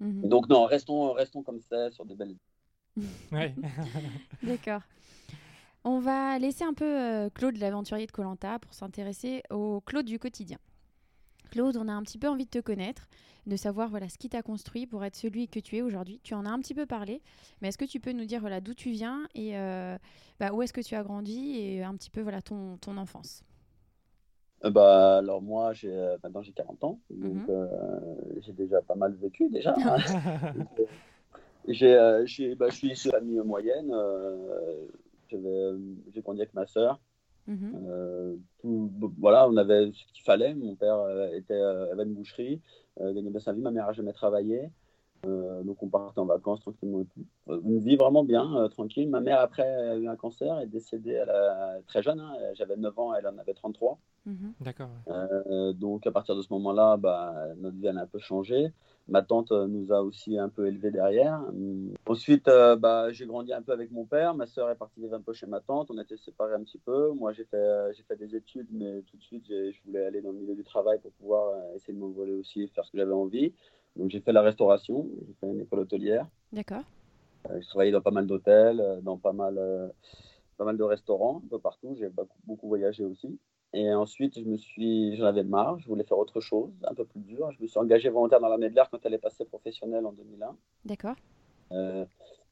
[0.00, 0.28] Mhm.
[0.28, 2.36] Donc, non, restons, restons comme ça, sur des belles.
[4.42, 4.82] D'accord.
[5.86, 10.18] On va laisser un peu euh, Claude, l'aventurier de Colanta, pour s'intéresser au Claude du
[10.18, 10.58] quotidien.
[11.54, 13.06] Claude, on a un petit peu envie de te connaître
[13.46, 16.18] de savoir voilà ce qui t'a construit pour être celui que tu es aujourd'hui.
[16.24, 17.22] Tu en as un petit peu parlé,
[17.62, 19.96] mais est-ce que tu peux nous dire voilà d'où tu viens et euh,
[20.40, 23.44] bah, où est-ce que tu as grandi et un petit peu voilà ton, ton enfance?
[24.64, 27.68] Euh, bah, alors moi, j'ai, euh, maintenant j'ai 40 ans, donc mhm.
[28.40, 29.76] j'ai déjà pas mal vécu déjà.
[29.78, 29.98] Hein.
[31.68, 33.94] j'ai, j'ai, bah, je suis de famille moyenne,
[35.30, 36.98] j'ai grandi avec ma sœur.
[37.46, 38.40] Mhm.
[39.18, 40.54] voilà, on avait ce qu'il fallait.
[40.54, 40.98] Mon père
[41.32, 42.60] était, avait une boucherie
[43.00, 43.60] euh, gagner bien sa vie.
[43.60, 44.70] Ma mère n'a jamais travaillé.
[45.26, 47.02] Euh, donc on partait en vacances tranquillement.
[47.48, 49.08] Euh, une vie vraiment bien, tranquille.
[49.08, 52.20] Ma mère, après, a eu un cancer, est décédée à très jeune.
[52.20, 52.34] Hein.
[52.54, 53.98] J'avais 9 ans, elle en avait 33.
[54.26, 54.54] Mhm.
[54.60, 54.88] D'accord.
[55.74, 58.72] donc à partir de ce moment-là, bah, notre vie a un peu changé.
[59.08, 61.42] Ma tante nous a aussi un peu élevés derrière.
[62.06, 64.34] Ensuite, bah, j'ai grandi un peu avec mon père.
[64.34, 65.90] Ma soeur est partie vivre un peu chez ma tante.
[65.90, 67.12] On était séparés un petit peu.
[67.12, 70.32] Moi, j'ai fait, j'ai fait des études, mais tout de suite, je voulais aller dans
[70.32, 73.52] le milieu du travail pour pouvoir essayer de m'envoler aussi, faire ce que j'avais envie.
[73.96, 75.06] Donc, j'ai fait la restauration.
[75.26, 76.26] J'ai fait une école hôtelière.
[76.52, 76.82] D'accord.
[77.50, 79.88] Euh, j'ai travaillé dans pas mal d'hôtels, euh, dans pas mal, euh,
[80.56, 81.94] pas mal de restaurants, un peu partout.
[81.98, 83.38] J'ai beaucoup, beaucoup voyagé aussi.
[83.76, 87.04] Et ensuite, je me suis, j'en avais marre, je voulais faire autre chose, un peu
[87.04, 87.50] plus dur.
[87.50, 90.12] Je me suis engagé volontaire dans l'armée de l'air quand elle est passée professionnelle en
[90.12, 90.56] 2001.
[90.84, 91.16] D'accord.
[91.72, 92.04] Euh,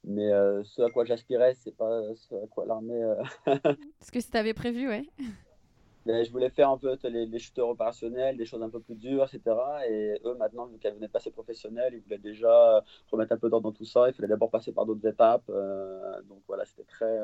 [0.03, 3.01] mais euh, ce à quoi j'aspirais, c'est pas ce à quoi l'armée.
[3.01, 3.23] Euh...
[4.01, 5.05] ce que tu avais prévu, ouais.
[6.05, 9.23] je voulais faire un peu les, les shooters opérationnels, des choses un peu plus dures,
[9.23, 9.55] etc.
[9.89, 13.49] Et eux, maintenant, vu qu'elles venaient de passer professionnelles, ils voulaient déjà remettre un peu
[13.49, 14.09] d'ordre dans tout ça.
[14.09, 15.49] Il fallait d'abord passer par d'autres étapes.
[15.49, 17.17] Euh, donc voilà, c'était très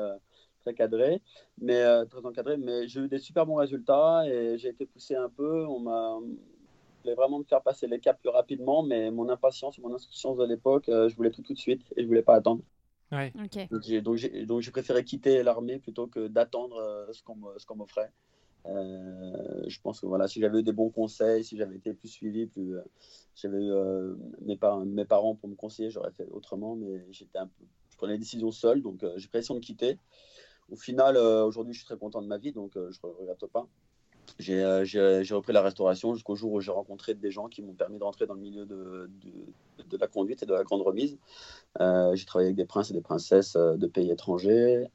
[0.60, 1.20] très cadré,
[1.60, 2.56] mais euh, très encadré.
[2.56, 5.66] Mais j'ai eu des super bons résultats et j'ai été poussé un peu.
[5.66, 6.18] On m'a
[7.02, 10.44] voulait vraiment me faire passer les caps plus rapidement, mais mon impatience, mon insouciance de
[10.44, 12.62] l'époque, euh, je voulais tout tout de suite et je voulais pas attendre.
[13.12, 13.32] Ouais.
[13.44, 13.68] Okay.
[14.02, 18.12] Donc j'ai préféré quitter l'armée plutôt que d'attendre euh, ce qu'on m'offrait.
[18.66, 22.46] je pense que voilà, si j'avais eu des bons conseils, si j'avais été plus suivi,
[22.46, 22.76] plus
[23.34, 23.72] j'avais eu
[24.42, 28.12] mes, mes, parents pour me conseiller, j'aurais fait autrement, mais j'étais un peu, je prenais
[28.12, 29.98] les décisions seul, donc j'ai pris l'impression de quitter.
[30.70, 33.66] Au final, aujourd'hui, je suis très content de ma vie, donc je ne regrette pas.
[34.48, 37.98] Euh, j'ai repris la restauration jusqu'au jour où j'ai rencontré des gens qui m'ont permis
[37.98, 39.10] de rentrer dans le milieu de,
[39.88, 41.18] de, la conduite et de la grande remise.
[41.80, 44.86] Euh, j'ai travaillé avec des princes et des princesses euh, de pays étrangers.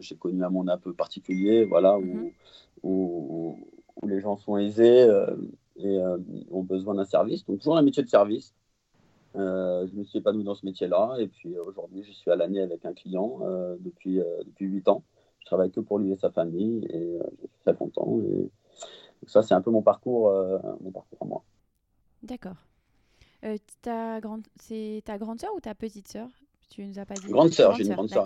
[0.00, 2.30] j'ai connu un monde un peu particulier, voilà, où, mhm.
[2.82, 3.56] où,
[4.02, 5.08] où, les gens sont aisés
[5.76, 5.98] et
[6.50, 7.44] ont besoin d'un service.
[7.44, 8.54] Donc toujours un métier de service.
[9.34, 12.84] je me suis épanoui dans ce métier-là et puis aujourd'hui je suis à l'année avec
[12.84, 13.38] un client
[13.80, 15.02] depuis depuis huit ans.
[15.42, 18.20] Je travaille que pour lui et sa famille et je suis très content.
[18.20, 18.48] Et,
[19.26, 21.44] ça, c'est un peu mon parcours, euh, mon parcours à moi.
[22.22, 22.56] D'accord.
[23.44, 26.28] Euh, ta grande, c'est ta grande sœur ou ta petite sœur?
[26.70, 27.28] Tu nous as pas dit.
[27.28, 28.24] Grande sœur, j'ai une grande sœur,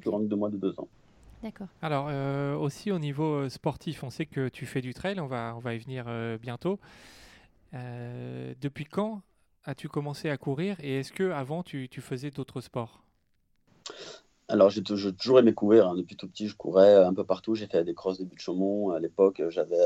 [0.00, 0.88] plus grande de moi de deux ans.
[1.42, 1.68] D'accord.
[1.82, 5.54] Alors euh, aussi au niveau sportif, on sait que tu fais du trail, on va,
[5.56, 6.06] on va y venir
[6.40, 6.78] bientôt.
[7.72, 9.22] depuis quand
[9.64, 13.02] as-tu commencé à courir et est-ce que avant tu, tu faisais d'autres sports?
[14.50, 15.88] Alors, j'ai toujours aimé courir.
[15.88, 15.94] Hein.
[15.96, 17.54] Depuis tout petit, je courais un peu partout.
[17.54, 18.90] J'ai fait des crosses de Chaumont.
[18.90, 19.76] À l'époque, j'avais,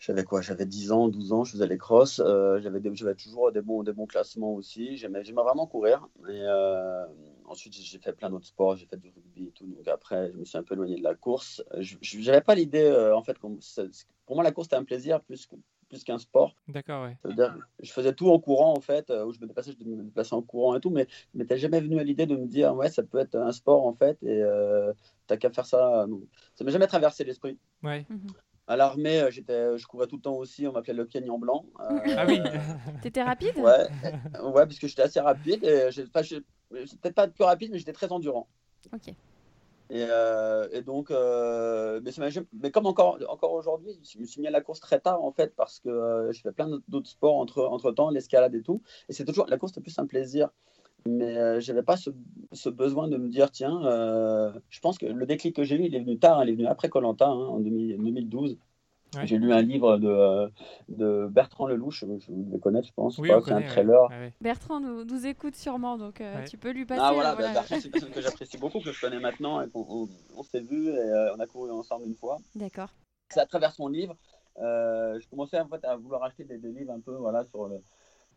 [0.00, 0.40] j'avais quoi?
[0.40, 2.20] J'avais 10 ans, 12 ans, je faisais les crosses.
[2.20, 2.80] Euh, j'avais,
[3.14, 4.96] toujours des bons, des bons classements aussi.
[4.96, 6.08] J'aimais, vraiment courir.
[6.28, 7.06] Et euh,
[7.46, 8.74] ensuite, j'ai fait plein d'autres sports.
[8.74, 9.66] J'ai fait du rugby et tout.
[9.66, 11.62] Donc après, je me suis un peu éloigné de la course.
[11.78, 15.46] Je n'avais pas l'idée, euh, en fait, pour moi, la course, c'était un plaisir plus
[15.46, 15.54] que
[15.94, 16.54] plus qu'un sport.
[16.68, 17.16] D'accord, ouais.
[17.80, 20.34] je faisais tout en courant, en fait, euh, où je me déplaçais, je me déplaçais
[20.34, 22.90] en courant et tout, mais je m'étais jamais venu à l'idée de me dire, ouais,
[22.90, 24.92] ça peut être un sport, en fait, et euh,
[25.26, 26.06] t'as qu'à faire ça.
[26.56, 27.58] Ça m'a jamais traversé l'esprit.
[27.82, 28.04] Ouais.
[28.08, 28.26] Mhm.
[28.66, 30.66] À l'armée, euh, j'étais, je courais tout le temps aussi.
[30.66, 31.66] On m'appelait le Kenyan blanc.
[31.78, 32.40] ah oui.
[33.02, 33.56] T'étais rapide?
[33.58, 33.88] Ouais,
[34.42, 35.62] ouais, parce que j'étais assez rapide.
[35.64, 38.48] Et peut-être pas plus rapide, mais j'étais très endurant.
[38.92, 39.14] Ok.
[39.90, 42.00] Et, euh, et donc, euh,
[42.60, 45.30] mais, comme encore, encore aujourd'hui, je me suis mis à la course très tard en
[45.30, 48.82] fait parce que euh, je fais plein d'autres sports entre, entre temps, l'escalade et tout.
[49.08, 50.48] Et c'est toujours la course, c'est plus un plaisir.
[51.06, 53.78] Mais je n'avais pas ce, besoin de me dire tiens,
[54.70, 56.66] je pense que le déclic que j'ai eu, il est venu tard, il est venu
[56.66, 58.56] après Colanta hein, en 2012.
[59.24, 60.48] J'ai lu un livre de, euh,
[60.88, 63.18] de Bertrand Lelouch, je vous devez connaître, je pense.
[63.18, 64.08] Oui, c'est un trailer.
[64.40, 67.00] Bertrand nous, nous, écoute sûrement, donc euh, tu peux lui passer.
[67.02, 69.66] Ah voilà, bah, Bertrand, c'est une personne que j'apprécie beaucoup, que je connais maintenant, et
[69.74, 70.08] on,
[70.42, 72.38] s'est vu et euh, on a couru ensemble une fois.
[72.54, 72.90] D'accord.
[73.30, 74.16] C'est à travers son livre.
[74.56, 77.82] je commençais en fait à vouloir acheter des, livres un peu voilà, sur, le,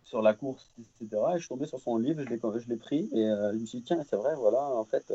[0.04, 1.22] sur la course, etc.
[1.32, 3.84] Et je suis tombé sur son livre, je l'ai pris et je me suis dit,
[3.84, 5.12] tiens, c'est vrai, voilà, en fait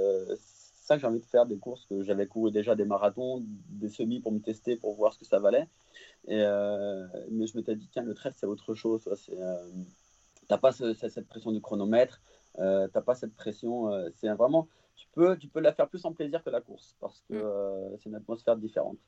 [0.83, 3.89] ça que j'ai envie de faire des courses que j'avais couru déjà des marathons, des
[3.89, 5.69] semis pour me tester, pour voir ce que ça valait.
[6.27, 9.03] Et, euh, mais je m'étais dit, tiens, le trail, c'est autre chose.
[9.25, 9.57] Tu euh,
[10.49, 12.21] t'as pas cette pression du chronomètre,
[12.59, 13.93] euh, t'as pas cette pression.
[13.93, 16.97] Euh, c'est vraiment, tu peux, tu peux la faire plus en plaisir que la course
[17.01, 17.97] parce que mm.
[17.99, 18.99] c'est une atmosphère différente.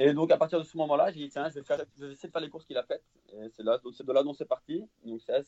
[0.00, 2.12] Et donc, à partir de ce moment-là, j'ai dit, tiens, je vais, faire, je vais
[2.12, 3.02] essayer de faire les courses qu'il a faites.
[3.32, 4.86] Et c'est, là, c'est de là dont c'est parti.
[5.04, 5.42] Donc, c'est,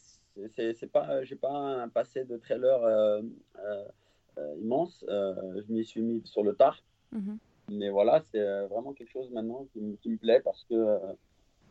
[0.57, 3.23] c'est, c'est pas, j'ai pas un passé de trailer euh,
[4.61, 5.05] immense.
[5.09, 6.83] Euh, je m'y suis mis sur le tard.
[7.13, 7.39] Mhm.
[7.71, 10.99] Mais voilà, c'est euh, vraiment quelque chose maintenant qui, me plaît parce que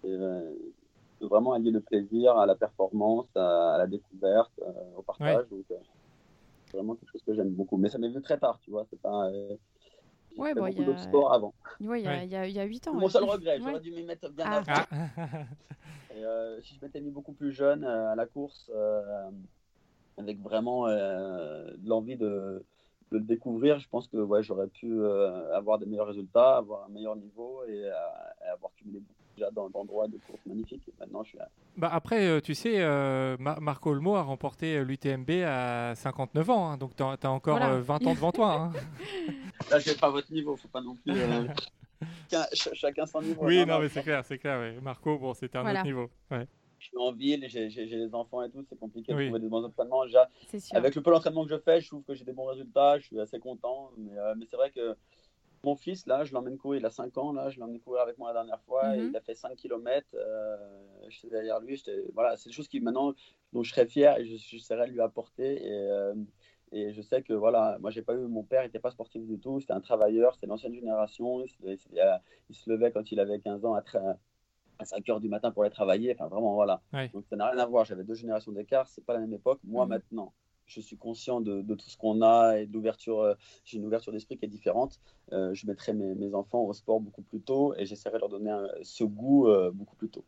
[0.01, 4.51] c'est vraiment allier le plaisir à la performance, à, la découverte,
[4.95, 5.47] au partage.
[5.49, 7.77] Donc, c'est vraiment quelque chose que j'aime beaucoup.
[7.77, 8.85] Mais ça m'est venu très tard, tu vois.
[8.89, 9.29] C'est pas.
[10.37, 11.53] Ouais, bon, beaucoup d'autres sports avant.
[11.81, 12.93] Ouais, il y, a, il, y a, il y a 8 ans.
[12.93, 14.57] Mon seul regret, j'aurais dû m'y mettre bien ah.
[14.57, 14.85] avant.
[14.93, 15.43] Ah.
[16.15, 18.71] Et, si je m'étais mis beaucoup plus jeune à la course,
[20.19, 22.63] avec vraiment euh, l'envie de,
[23.11, 26.89] le découvrir, je pense que ouais, j'aurais pu euh, avoir des meilleurs résultats, avoir un
[26.89, 29.01] meilleur niveau et, euh, avoir cumulé
[29.35, 30.83] déjà dans d'endroits de course magnifiques.
[30.99, 31.39] maintenant, je suis
[31.77, 32.85] bah après, tu sais,
[33.39, 38.13] Marco Olmo a remporté l'UTMB à 59 ans, hein, donc tu as, encore 20 ans
[38.13, 38.53] devant toi.
[38.53, 38.71] Hein.
[39.71, 41.13] Là, je n'ai pas votre niveau, faut pas non plus.
[42.53, 43.45] chacun son niveau.
[43.45, 44.73] Oui, non, mais c'est clair, c'est clair.
[44.81, 46.09] Marco, bon, c'était un autre niveau.
[46.29, 46.47] Ouais
[46.79, 49.63] je suis en ville, j'ai les enfants et tout, c'est compliqué de trouver des bons
[49.63, 50.05] entraînements.
[50.05, 50.29] Déjà,
[50.71, 53.05] avec le peu d'entraînement que je fais, je trouve que j'ai des bons résultats, je
[53.05, 53.91] suis assez content.
[53.97, 54.95] Mais, euh, mais c'est vrai que
[55.63, 58.17] mon fils, là, je l'emmène courir, il a 5 ans, là, je l'emmène courir avec
[58.17, 59.09] moi la dernière fois, mhm.
[59.09, 60.57] il a fait 5 km, euh,
[61.09, 61.81] j'étais derrière lui,
[62.13, 63.13] voilà, c'est des choses qui maintenant,
[63.51, 65.65] dont je serais fier et je, j'essaierai de lui apporter.
[65.65, 66.13] Et, euh,
[66.71, 69.39] et je sais que voilà, moi j'ai pas eu mon père, n'était pas sportif du
[69.39, 71.77] tout, c'était un travailleur, c'était l'ancienne génération, il,
[72.49, 73.83] il, se levait quand il avait 15 ans à,
[74.79, 76.13] à 5 heures du matin pour aller travailler.
[76.13, 76.81] Enfin, vraiment, voilà.
[77.13, 77.85] Donc, ça n'a rien à voir.
[77.85, 78.87] J'avais deux générations d'écart.
[78.87, 79.59] C'est pas la même époque.
[79.63, 79.89] Moi, mhm.
[79.89, 80.33] maintenant,
[80.69, 83.19] je suis conscient de, tout ce qu'on a et d'ouverture.
[83.19, 83.33] Euh,
[83.65, 84.99] j'ai une ouverture d'esprit qui est différente.
[85.33, 88.55] Euh, je mettrai mes, enfants au sport beaucoup plus tôt et j'essaierai de leur donner
[88.83, 90.23] ce goût euh, beaucoup plus tôt.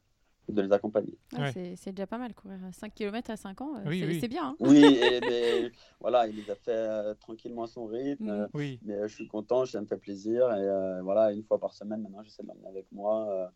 [0.50, 1.16] de les accompagner.
[1.54, 4.50] C'est déjà pas mal, courir 5 km à 5 ans, c'est bien.
[4.50, 4.56] Hein.
[4.60, 8.50] oui, et, voilà, il les a fait tranquillement à son rythme.
[8.54, 8.78] Mm.
[8.82, 10.52] Mais je suis content, ça me fait plaisir.
[10.54, 13.52] Et voilà, une fois par semaine, maintenant, j'essaie de l'emmener avec moi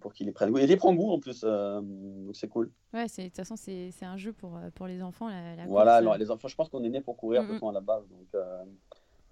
[0.00, 0.58] pour qu'il y prenne goût.
[0.58, 2.70] Et il y prend goût en plus, donc c'est cool.
[2.92, 5.28] Ouais, de toute façon, c'est un jeu pour, pour les enfants.
[5.28, 7.70] La, voilà, alors, les enfants, je pense qu'on est né pour courir mm -hmm.
[7.70, 8.04] à la base.
[8.08, 8.28] Donc,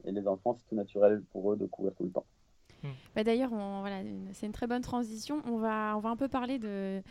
[0.07, 2.27] et les enfants, c'est tout naturel pour eux de courir tout le temps.
[2.83, 2.89] Hmm.
[3.15, 5.43] Bah D'ailleurs, voilà, c'est une très bonne transition.
[5.47, 7.03] On va, on va un peu parler de.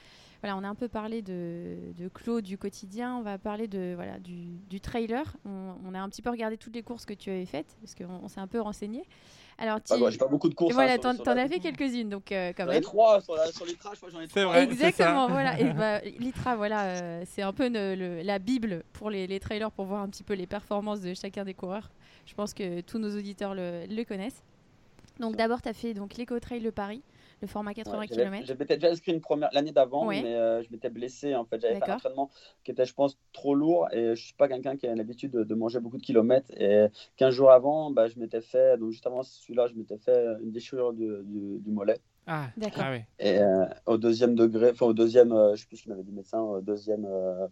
[0.41, 3.15] Voilà, on a un peu parlé de, de Claude du quotidien.
[3.17, 5.35] On va parler de voilà du, du trailer.
[5.45, 8.27] On, a un petit peu regardé toutes les courses que tu avais faites parce qu'on
[8.27, 9.05] s'est un peu renseigné.
[9.57, 9.93] Alors, tu...
[10.09, 10.73] j'ai pas beaucoup de courses.
[10.73, 12.81] voilà, hein, t'en as fait quelques-unes, donc euh, quand même.
[12.81, 14.43] trois sur, sur l'ITRA, je crois j'en ai trois.
[14.43, 15.57] Vrai, Exactement, voilà.
[15.59, 19.71] Et bah, l'ITRA, voilà, euh, c'est un peu le, la bible pour les, les, trailers
[19.71, 21.89] pour voir un petit peu les performances de chacun des coureurs.
[22.25, 24.43] Je pense que tous nos auditeurs le, le connaissent.
[25.19, 27.01] Donc d'abord, tu as fait donc l'Eco Trail de Paris,
[27.45, 28.45] le format 80 km.
[28.45, 31.61] Je m'étais déjà inscrit une première l'année d'avant, mais euh, je m'étais blessé en fait.
[31.61, 32.29] J'avais fait un entraînement
[32.63, 35.55] qui était, je pense, trop lourd et je suis pas quelqu'un qui a l'habitude de,
[35.55, 36.51] manger beaucoup de kilomètres.
[36.57, 40.25] Et 15 jours avant, bah, je m'étais fait, donc juste avant celui-là, je m'étais fait
[40.41, 41.99] une déchirure du, du mollet.
[42.27, 42.83] Ah, d'accord.
[42.85, 42.99] Ah, oui.
[43.19, 46.03] Et euh, au deuxième degré, enfin au deuxième, euh, je sais plus ce qu'il m'avait
[46.03, 47.47] dit le médecin, au deuxième, euh,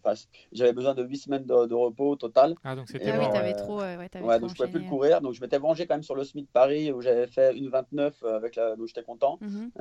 [0.52, 2.56] j'avais besoin de 8 semaines de, repos au total.
[2.64, 3.82] Ah, donc c'était ah, oui, t'avais trop.
[3.82, 5.22] ouais, ouais donc je pouvais plus le courir.
[5.22, 8.24] Donc je m'étais vengé quand même sur le Smith Paris où j'avais fait une 29
[8.24, 9.38] avec la, donc j'étais content.
[9.42, 9.72] Mhm.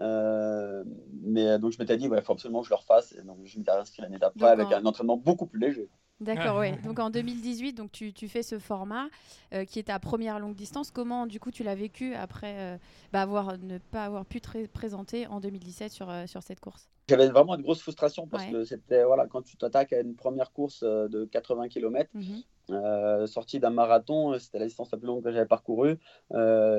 [1.25, 3.13] mais donc je m'étais dit, il faut absolument que je le refasse.
[3.13, 5.89] Et donc je m'étais inscrit l'année d'après avec un entraînement beaucoup plus léger.
[6.23, 6.73] D'accord, oui.
[6.85, 9.09] Donc en 2018, donc tu, tu fais ce format
[9.53, 10.91] euh, qui est ta première longue distance.
[10.91, 12.77] Comment du coup tu l'as vécu après euh,
[13.13, 16.89] bah, avoir, ne pas avoir pu te présenter en 2017 sur, euh, sur cette course?
[17.09, 20.53] J'avais vraiment une grosse frustration parce que c'était voilà, quand tu t'attaques à une première
[20.53, 23.27] course de 80 km, mhm.
[23.27, 25.99] sortie d'un marathon, c'était la distance la plus longue que j'avais parcourue.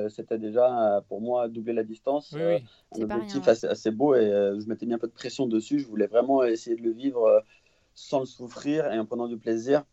[0.08, 2.34] c'était déjà pour moi doubler la distance.
[2.34, 2.64] Oui,
[2.98, 4.26] un objectif assez, assez, beau et
[4.58, 5.78] je m'étais mis un peu de pression dessus.
[5.78, 7.44] Je voulais vraiment essayer de le vivre
[7.94, 9.84] sans le souffrir et en prenant du plaisir.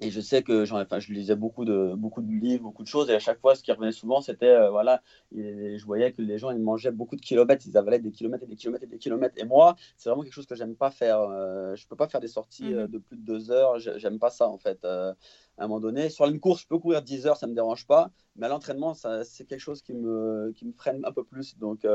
[0.00, 3.10] Et je sais que enfin, je lisais beaucoup de, beaucoup de livres, beaucoup de choses,
[3.10, 5.02] et à chaque fois, ce qui revenait souvent, c'était, euh, voilà,
[5.32, 8.46] je voyais que les gens, ils mangeaient beaucoup de kilomètres, ils avalaient des kilomètres et
[8.48, 9.34] des kilomètres et des kilomètres.
[9.38, 11.20] Et moi, c'est vraiment quelque chose que j'aime pas faire.
[11.20, 12.78] Euh, je peux pas faire des sorties mhm.
[12.78, 14.84] euh, de plus de deux heures, j'aime pas ça, en fait.
[14.84, 15.14] à
[15.58, 18.10] un moment donné, sur une course, je peux courir 10 heures, ça me dérange pas,
[18.34, 21.56] mais à l'entraînement, c'est quelque chose qui me, qui me freine un peu plus.
[21.58, 21.86] Donc,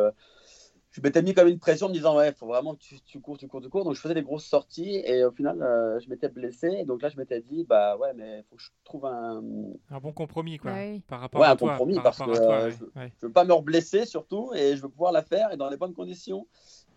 [0.92, 3.20] je m'étais mis comme une pression en me disant ouais, il faut vraiment que tu,
[3.20, 3.84] cours, tu cours, tu cours.
[3.84, 6.84] Donc je faisais des grosses sorties et au final, euh, je m'étais blessé.
[6.86, 9.44] Donc là, je m'étais dit bah ouais, mais il faut que je trouve un
[9.92, 10.72] un bon compromis quoi.
[11.08, 14.06] Par rapport ouais, à un compromis parce que euh, je, ne veux pas me reblesser
[14.06, 16.48] surtout et je veux pouvoir la faire et dans les bonnes conditions.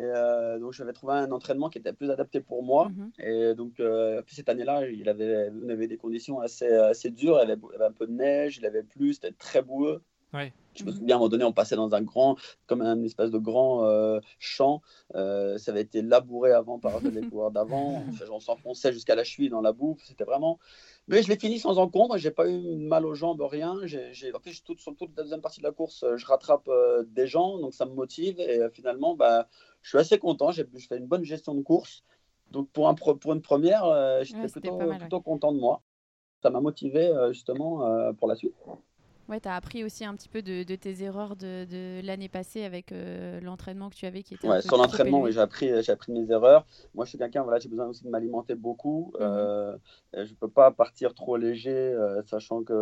[0.00, 2.88] Et euh, donc j'avais trouvé un entraînement qui était plus adapté pour moi.
[2.88, 3.12] Mhm.
[3.18, 3.82] Et donc
[4.26, 7.38] cette année-là, il avait, on avait des conditions assez, assez dures.
[7.42, 10.02] Il y, avait, un peu de neige, il avait plu, c'était très boueux.
[10.74, 13.30] Je me souviens à un moment donné, on passait dans un grand, comme un espèce
[13.30, 14.80] de grand euh, champ.
[15.14, 18.02] Euh, ça avait été labouré avant par les coureurs d'avant.
[18.30, 19.98] on s'enfonçait jusqu'à la cheville dans la boue.
[20.04, 20.58] C'était vraiment.
[21.08, 22.16] Mais je l'ai fini sans encombre.
[22.16, 23.76] J'ai pas eu mal aux jambes, rien.
[23.84, 27.04] J'ai, en fait, toute, sur toute la deuxième partie de la course, je rattrape euh,
[27.06, 28.40] des gens, donc ça me motive.
[28.40, 29.48] Et finalement, bah,
[29.82, 30.52] je suis assez content.
[30.52, 32.02] J'ai, fait une bonne gestion de course.
[32.50, 33.84] Donc pour, un, pour une première,
[34.24, 35.82] j'étais plutôt, plutôt content de moi.
[36.42, 38.54] Ça m'a motivé justement pour la suite.
[39.28, 42.92] Ouais, tu as appris aussi un petit peu de, tes erreurs de, l'année passée avec
[42.92, 46.12] euh, l'entraînement que tu avais qui était ouais, sur l'entraînement, oui, j'ai appris, j'ai appris
[46.12, 46.66] mes erreurs.
[46.94, 49.12] Moi, je suis quelqu'un, voilà, j'ai besoin aussi de m'alimenter beaucoup.
[49.14, 49.26] Mhm.
[49.26, 49.76] Euh,
[50.14, 52.72] je ne peux pas partir trop léger, euh, sachant que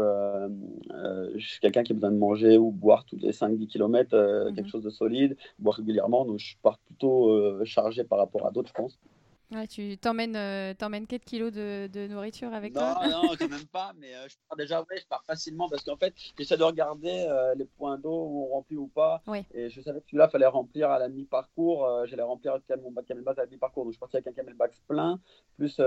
[1.37, 4.11] je suis quelqu'un qui a besoin de manger ou boire tous les 5-10 km
[4.55, 4.69] quelque mhm.
[4.69, 6.25] chose de solide, boire régulièrement.
[6.25, 8.99] Donc, je pars plutôt chargé par rapport à d'autres, je pense.
[9.53, 13.67] Ouais, tu t'emmènes, euh, 4 kilos de, de, nourriture avec non, toi Non, quand même
[13.67, 16.63] pas, mais euh, je pars déjà, ouais, je pars facilement parce qu'en fait, j'essaie de
[16.63, 19.21] regarder euh, les points d'eau où on remplit ou pas.
[19.53, 21.85] Et je savais que celui-là, il fallait remplir à la mi-parcours.
[21.85, 23.85] Euh, j'allais remplir mon camelback à la mi-parcours.
[23.85, 25.19] Donc, je partais avec un camelback plein,
[25.57, 25.81] plus,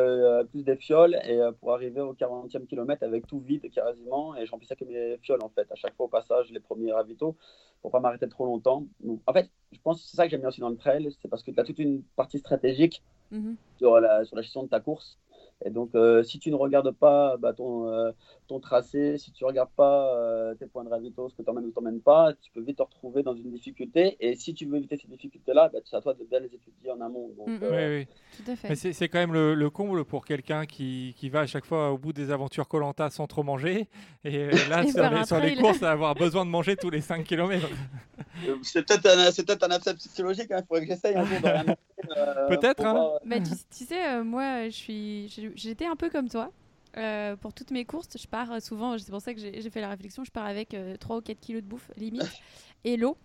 [0.51, 4.35] plus des fioles, et pour arriver au 40e kilomètre avec tout vide quasiment.
[4.35, 6.91] Et je remplissais que mes fioles, en fait, à chaque fois au passage, les premiers
[6.91, 7.37] ravitaux,
[7.81, 8.85] pour pas m'arrêter trop longtemps.
[9.25, 11.27] en fait, je pense que c'est ça que j'aime bien aussi dans le trail, c'est
[11.27, 13.01] parce que tu as toute une partie stratégique
[13.33, 13.57] Mhm.
[13.77, 15.17] sur, la, gestion de ta course.
[15.65, 18.11] Et donc, euh, si tu ne regardes pas bah, ton, euh,
[18.53, 21.49] ton tracé, si tu ne regardes pas euh, tes points de ravito, ce que tu
[21.49, 24.15] emmènes ou tu n'emmènes pas, tu peux vite te retrouver dans une difficulté.
[24.19, 26.91] Et si tu veux éviter ces difficultés-là, bah, c'est à toi de bien les étudier
[26.91, 27.31] en amont.
[27.47, 28.75] Oui, oui.
[28.75, 32.13] C'est quand même le, comble pour quelqu'un qui, qui, va à chaque fois au bout
[32.13, 33.87] des aventures Colanta sans trop manger.
[34.23, 37.67] Et là, sur, les, sur les, courses, avoir besoin de manger tous les 5 km.
[38.61, 40.51] c'est peut-être un, un abcès psychologique.
[40.51, 40.59] Hein.
[40.61, 41.25] Il faudrait que j'essaye un
[42.17, 42.85] euh, Peut-être.
[42.85, 43.13] Hein.
[43.25, 46.51] Bah, tu, sais, euh, moi, je suis, j'étais un peu comme toi.
[46.97, 49.89] Euh, pour toutes mes courses, je pars souvent, c'est pour ça que j'ai fait la
[49.89, 52.23] réflexion, je pars avec 3 ou 4 kilos de bouffe limite
[52.83, 53.17] et l'eau.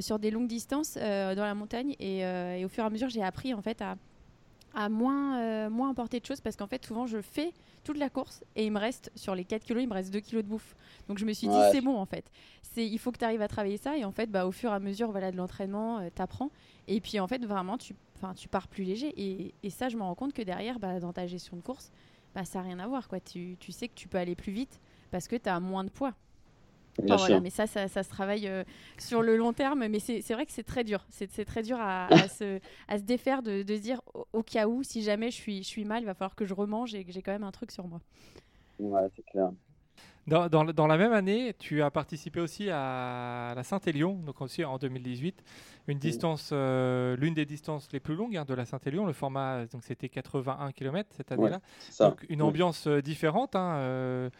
[0.00, 1.94] sur des longues distances dans la montagne.
[1.98, 3.96] Et, et, au fur et à mesure, j'ai appris en fait à,
[4.74, 7.52] à moins, moins emporter de choses parce qu'en fait, souvent, je fais
[7.84, 10.20] toute la course et il me reste, sur les 4 kilos, il me reste 2
[10.20, 10.74] kilos de bouffe.
[11.08, 12.24] Donc je me suis dit, c'est bon en fait.
[12.76, 14.74] Il faut que tu arrives à travailler ça et en fait, bah, au fur et
[14.74, 16.50] à mesure voilà, de l'entraînement, tu apprends.
[16.88, 17.94] Et puis en fait, vraiment, tu,
[18.36, 19.12] tu pars plus léger.
[19.16, 21.92] Et, et ça, je me rends compte que derrière, bah, dans ta gestion de course,
[22.34, 23.08] bah, ça n'a rien à voir.
[23.08, 23.20] Quoi.
[23.20, 25.90] Tu, tu, sais que tu peux aller plus vite parce que tu as moins de
[25.90, 26.14] poids.
[26.98, 28.64] voilà, mais ça, ça, se travaille euh,
[28.98, 29.86] sur le long terme.
[29.88, 31.04] Mais c'est vrai que c'est très dur.
[31.10, 34.00] C'est très dur à, à, se, à, se, défaire de, de se dire
[34.32, 36.54] au, cas où, si jamais je suis, je suis mal, il va falloir que je
[36.54, 38.00] remange et que j'ai quand même un truc sur moi.
[38.78, 39.50] Ouais, c'est clair.
[40.26, 44.78] Dans, dans, la même année, tu as participé aussi à la Saint-Élion, donc aussi en
[44.78, 45.42] 2018,
[45.86, 49.04] une distance, euh, l'une des distances les plus longues hein, de la Saint-Élion.
[49.04, 51.60] Le format, donc c'était 81 km cette année-là.
[52.00, 54.30] donc une ambiance euh, différente, hein, euh,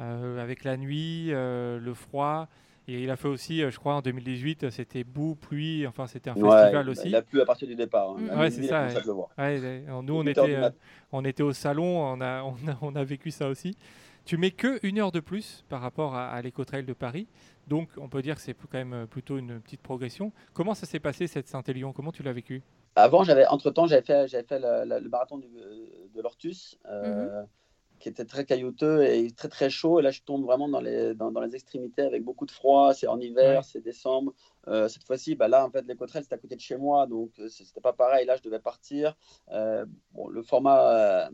[0.00, 2.48] avec la nuit, le froid.
[2.88, 6.34] Et il a fait aussi, je crois, en 2018, c'était boue, pluie, enfin c'était un
[6.34, 7.08] festival aussi.
[7.08, 8.16] Il a plu à partir du départ.
[8.16, 8.40] Hein.
[8.40, 8.88] Ouais, c'est ça.
[10.02, 10.58] nous, on était,
[11.12, 13.76] on était au salon, on a, on a, on a vécu ça aussi.
[14.28, 17.26] Tu mets que une heure de plus par rapport à, à l'éco-trail de Paris.
[17.66, 20.32] Donc, on peut dire que c'est quand même euh, plutôt une petite progression.
[20.52, 21.94] Comment ça s'est passé cette Saint-Élion?
[21.94, 22.62] Comment tu l'as vécu?
[22.94, 26.78] Avant, j'avais entre-temps, j'avais fait, j'avais fait le, marathon de l'Ortus.
[26.84, 27.48] Euh, mhm
[27.98, 29.98] qui était très caillouteux et très très chaud.
[29.98, 32.94] Et là, je tombe vraiment dans les, dans, dans les extrémités avec beaucoup de froid.
[32.94, 34.32] C'est en hiver, c'est décembre.
[34.68, 37.30] Euh, cette fois-ci, bah là, en fait, l'écotrel, c'était à côté de chez moi, donc
[37.38, 38.26] euh, c'était pas pareil.
[38.26, 39.16] Là, je devais partir.
[39.50, 41.30] Euh, bon, le format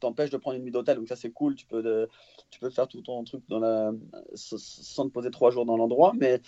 [0.00, 1.54] t'empêche de prendre une nuit d'hôtel, donc ça, c'est cool.
[1.54, 2.08] Tu peux, de,
[2.50, 3.92] tu peux faire tout ton truc dans la,
[4.34, 6.12] sans te poser trois jours dans l'endroit.
[6.16, 6.40] Mais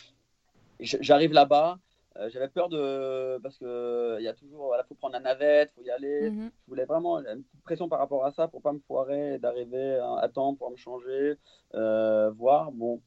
[0.81, 1.79] j'arrive là-bas.
[2.19, 3.39] Euh, j'avais peur de.
[3.43, 4.67] Parce qu'il y a toujours.
[4.67, 6.31] Voilà, faut prendre la navette, faut y aller.
[6.31, 6.51] Mhm.
[6.51, 10.29] Je voulais vraiment une pression par rapport à ça pour pas me foirer, d'arriver à
[10.29, 11.35] temps pour me changer,
[11.75, 12.73] euh, voir.
[12.73, 13.01] Bon,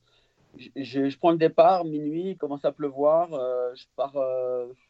[0.76, 3.34] je, prends le départ, minuit, il commence à pleuvoir.
[3.34, 4.14] Euh, je pars.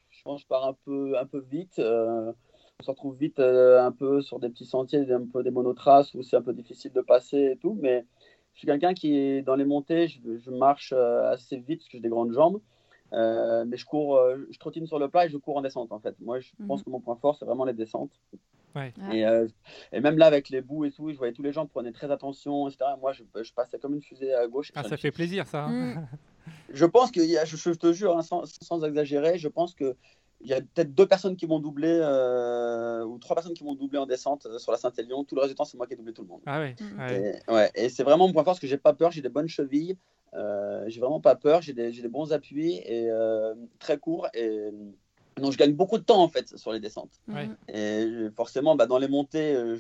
[0.10, 1.80] je pense je pars un peu, un peu vite.
[1.80, 6.24] on se retrouve vite un peu sur des petits sentiers, un peu des monotraces où
[6.24, 7.78] c'est un peu difficile de passer et tout.
[7.82, 8.06] Mais
[8.54, 12.02] je suis quelqu'un qui, dans les montées, je, je marche assez vite parce que j'ai
[12.02, 12.62] des grandes jambes.
[13.16, 15.92] Euh, mais je cours, euh, je trottine sur le plat et je cours en descente
[15.92, 16.16] en fait.
[16.20, 16.68] Moi, je mhm.
[16.68, 18.12] pense que mon point fort, c'est vraiment les descentes.
[18.76, 18.94] Ouais.
[19.14, 19.48] Et, euh,
[19.94, 22.12] et, même là, avec les bouts et tout, je voyais tous les gens prenaient très
[22.12, 22.92] attention, etc.
[23.00, 24.74] Moi, je, je passais comme une fusée à gauche.
[24.76, 25.64] Ah, ça fait plaisir, ça.
[25.64, 25.96] Hein.
[25.96, 26.08] Mm.
[26.74, 29.96] je pense que, je, je, te jure, hein, sans, sans, exagérer, je pense que
[30.42, 31.94] il y a peut-être deux personnes qui m'ont doublé
[33.08, 35.24] ou trois personnes qui m'ont doublé en descente sur la Saint-Élion.
[35.24, 36.42] Tout le reste du temps, c'est moi qui ai doublé tout le monde.
[36.46, 36.76] Ah ouais.
[37.10, 37.72] Et, ouais.
[37.74, 39.98] et c'est vraiment mon point fort parce que j'ai pas peur, j'ai des bonnes chevilles.
[40.36, 44.70] Euh, j'ai vraiment pas peur, j'ai des, des, bons appuis et euh, très courts et
[45.38, 47.22] donc je gagne beaucoup de temps en fait sur les descentes.
[47.68, 49.78] Et forcément, bah, dans les montées, euh,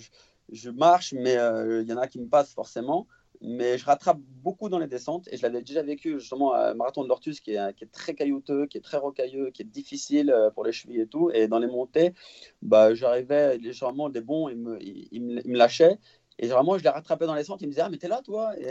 [0.51, 3.07] je, marche, mais il y en a qui me passent forcément.
[3.41, 7.03] Mais je rattrape beaucoup dans les descentes et je l'avais déjà vécu justement à Marathon
[7.03, 10.33] de l'Ortus qui est, qui est, très caillouteux, qui est très rocailleux, qui est difficile
[10.55, 11.29] pour les chevilles et tout.
[11.33, 12.13] Et dans les montées,
[12.61, 15.99] bah, j'arrivais légèrement des bons, ils me, ils me lâchaient
[16.37, 17.63] et vraiment, je l'ai rattrapé dans les centres.
[17.63, 18.53] Il me disait, ah, mais t'es là, toi?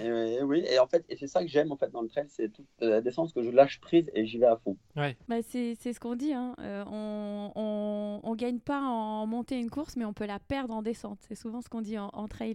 [0.00, 2.26] Et, oui, et en fait, et c'est ça que j'aime en fait dans le trail,
[2.28, 4.76] c'est toute la descente que je lâche prise et j'y vais à fond.
[4.96, 5.16] Ouais.
[5.26, 6.32] Bah, c'est, ce qu'on dit.
[6.32, 6.54] Hein.
[6.60, 10.72] Euh, on, on, on, gagne pas en montée une course, mais on peut la perdre
[10.72, 11.18] en descente.
[11.26, 12.54] C'est souvent ce qu'on dit en, en trail.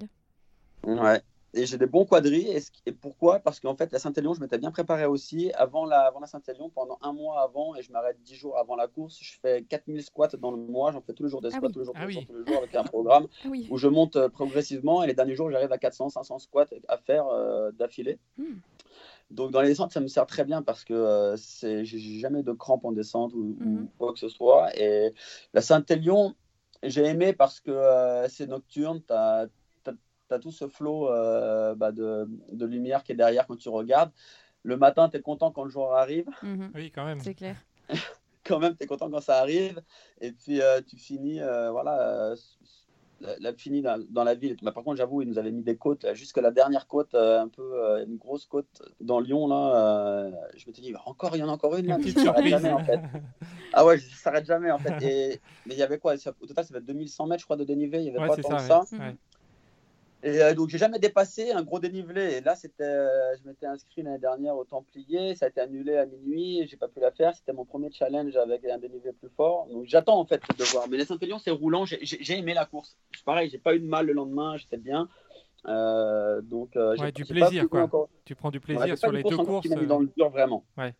[0.86, 1.22] Ouais
[1.54, 2.48] et j'ai des bons quadris.
[2.86, 3.40] Et, pourquoi?
[3.40, 6.70] Parce qu'en fait, la Saint-Élion, je m'étais bien préparé aussi avant la, avant la Saint-Élion,
[6.70, 9.20] pendant un mois avant, et je m'arrête 10 jours avant la course.
[9.22, 11.70] Je fais 4000 squats dans le mois, j'en fais tous les jours des ah squats,
[11.70, 13.88] tous, les jours, ah tous, jours, tous les jours, avec un programme ah où je
[13.88, 15.04] monte euh, progressivement.
[15.04, 18.18] Et les derniers jours, j'arrive à 400, 500 squats à faire euh, d'affilée.
[18.38, 18.56] Hmm.
[19.30, 22.44] Donc dans les descentes, ça me sert très bien parce que euh, c'est j'ai jamais
[22.44, 23.88] de crampes en descente ou, hmm.
[23.98, 24.76] quoi que ce soit.
[24.80, 25.14] Et
[25.54, 26.36] la Saint-Élion,
[26.82, 29.48] j'ai aimé parce que c'est nocturne, tu as
[30.34, 33.70] tu as tout ce flot euh, bah, de, de, lumière qui est derrière quand tu
[33.70, 34.12] regardes.
[34.64, 36.28] Le matin, tu es content quand le jour arrive.
[36.42, 36.72] Mhm.
[36.74, 37.20] Oui, quand même.
[37.20, 37.58] C'est clair.
[38.46, 39.82] quand même, tu es content quand ça arrive.
[40.22, 42.34] Et puis, euh, tu finis, euh, voilà,
[43.40, 44.56] la, fini dans, dans, la ville.
[44.64, 47.50] Mais par contre, j'avoue, ils nous avaient mis des côtes, jusqu'à la dernière côte, un
[47.50, 49.48] peu, une grosse côte dans Lyon.
[49.48, 51.88] Là, je me suis dit, encore, il y en a encore une.
[51.88, 53.00] Là, une s'arrête jamais, en fait.
[53.74, 54.94] ah ouais, ça s'arrête jamais, en fait.
[55.04, 56.16] Et, mais il y avait quoi?
[56.16, 58.00] Au total, ça fait 2100 mètres, je crois, de dénivelé.
[58.00, 59.14] Il y avait ouais, pas tant ça, que ça.
[60.24, 62.36] Et euh, donc, j'ai jamais dépassé un gros dénivelé.
[62.36, 65.36] Et là, c'était, euh, je m'étais inscrit l'année dernière au Templier.
[65.36, 66.66] Ça a été annulé à minuit.
[66.70, 67.36] J'ai pas pu la faire.
[67.36, 69.68] C'était mon premier challenge avec un dénivelé plus fort.
[69.70, 70.88] Donc, j'attends en fait de voir.
[70.90, 71.84] Mais les Saint-Élion, c'est roulant.
[71.86, 72.96] J'ai aimé la course.
[73.14, 74.56] C'est pareil, j'ai pas eu de mal le lendemain.
[74.56, 75.10] J'étais bien.
[75.68, 77.90] Euh, donc, ouais, du plaisir, quoi.
[78.24, 79.68] Tu prends du plaisir sur les deux courses.
[79.68, 80.64] Qui dans le dur, vraiment.
[80.78, 80.96] Ouais.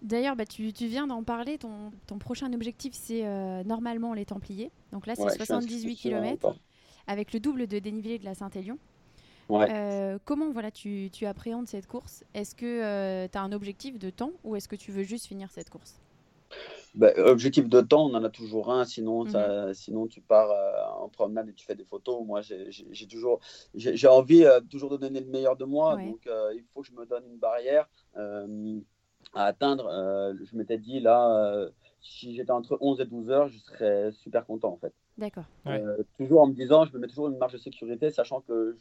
[0.00, 1.58] D'ailleurs, bah, tu, tu, viens d'en parler.
[1.58, 3.22] Ton, ton, prochain objectif, c'est
[3.64, 4.70] normalement les Templiers.
[4.92, 6.54] Donc là, c'est 78 km
[7.10, 8.78] avec le double de dénivelé de la Saint-Élion.
[9.50, 12.22] Euh, comment voilà, tu, tu, appréhendes cette course?
[12.34, 15.50] Est-ce que tu as un objectif de temps ou est-ce que tu veux juste finir
[15.50, 15.98] cette course?
[16.94, 18.84] Bah, objectif de temps, on en a toujours un.
[18.84, 19.74] Sinon, mhm.
[19.74, 20.50] sinon tu pars
[21.02, 22.24] en promenade et tu fais des photos.
[22.24, 23.40] Moi, j'ai toujours,
[23.74, 25.96] j'ai envie toujours de donner le meilleur de moi.
[25.96, 27.88] Donc, il faut que je me donne une barrière
[29.34, 29.90] à atteindre.
[30.44, 31.68] je m'étais dit là,
[32.00, 34.94] si j'étais entre 11 et 12 heures, je serais super content en fait.
[35.18, 35.44] D'accord.
[36.16, 38.76] toujours en me disant, je me mets toujours une marge de sécurité, sachant que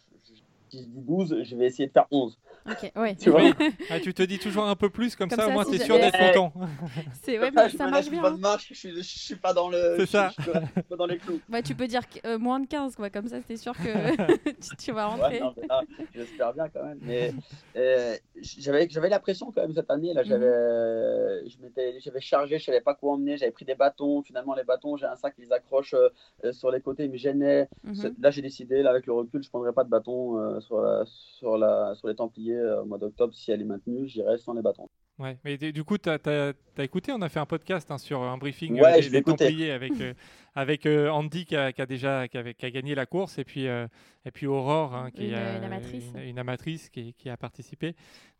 [0.69, 2.37] si je dis 12, je vais essayer de faire 11.
[2.69, 3.15] Ok, ouais.
[3.15, 3.41] Tu, vois
[3.89, 5.97] ah, tu te dis toujours un peu plus, comme, ça, au moins tu es sûr
[5.97, 6.53] d'être content.
[7.21, 8.21] C'est ouais, mais ça marche bien.
[8.21, 9.95] Bonne marche, je, suis, je suis pas dans le.
[9.97, 10.31] C'est ça.
[10.37, 11.39] Je, suis pas dans les clous.
[11.51, 13.09] Ouais, tu peux dire euh, moins de 15, quoi.
[13.09, 15.41] Comme ça, c'est sûr que tu, vas rentrer.
[15.41, 16.99] Ouais, J'espère bien quand même.
[17.01, 17.33] Mais
[17.75, 20.13] euh, j'avais, j'avais la pression quand même cette année.
[20.13, 21.49] Là, j'avais, mhm.
[21.49, 23.37] je m'étais, j'avais chargé, je savais pas quoi emmener.
[23.37, 24.21] J'avais pris des bâtons.
[24.21, 27.17] Finalement, les bâtons, j'ai un sac qui les accroche euh, sur les côtés, ils me
[27.17, 27.67] gênaient.
[27.83, 28.15] Mhm.
[28.19, 31.57] Là, j'ai décidé, là, avec le recul, je prendrai pas de bâton sur la sur,
[31.57, 34.61] la, sur les Templiers euh, au mois d'octobre, si elle est maintenue, j'irai sans les
[34.61, 34.89] bâtons.
[35.19, 38.37] Ouais, mais du coup, tu as, écouté, on a fait un podcast hein, sur un
[38.37, 40.13] briefing ouais, des, Templiers avec, euh,
[40.55, 43.37] avec euh, Andy qui a, qui a déjà qui a, qui a, gagné la course
[43.37, 47.29] et puis, et puis Aurore hein, qui une, a, une, amatrice, une, amatrice qui, qui,
[47.29, 47.95] a participé.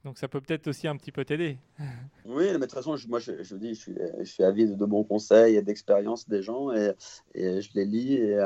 [0.05, 1.57] Donc ça peut peut-être aussi un petit peu t'aider.
[2.25, 4.77] Oui, mais de toute façon, je, moi je, je, dis, je suis, je suis avide
[4.77, 6.93] de bons conseils et d'expérience des gens et,
[7.35, 8.39] et, je les lis et,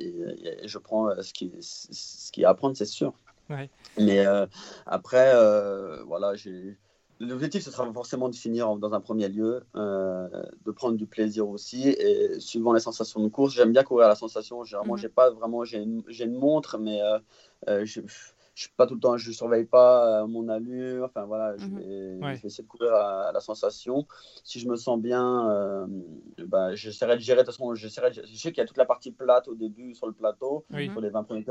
[0.00, 3.14] et, je prends ce qui, ce qui est à apprendre, c'est sûr.
[3.98, 4.46] Mais euh,
[4.86, 6.34] après, euh, voilà,
[7.20, 10.28] L'objectif, ce sera forcément de finir dans un premier lieu, euh,
[10.64, 14.08] de prendre du plaisir aussi, et suivant les sensations de course, j'aime bien courir à
[14.08, 14.62] la sensation.
[14.64, 15.00] Généralement, mhm.
[15.00, 17.00] j'ai pas vraiment, j'ai une, une, montre, mais
[17.66, 18.00] je,
[18.58, 21.04] je suis pas tout le temps, je surveille pas mon allure.
[21.04, 21.78] Enfin voilà, je, mhm.
[21.78, 24.04] vais, je, vais, essayer de courir à, la sensation.
[24.42, 25.88] Si je me sens bien,
[26.46, 27.42] bah, j'essaierai de gérer.
[27.42, 28.02] De toute façon, je sais
[28.52, 31.22] qu'il y a toute la partie plate au début sur le plateau, sur les 20
[31.22, 31.44] premiers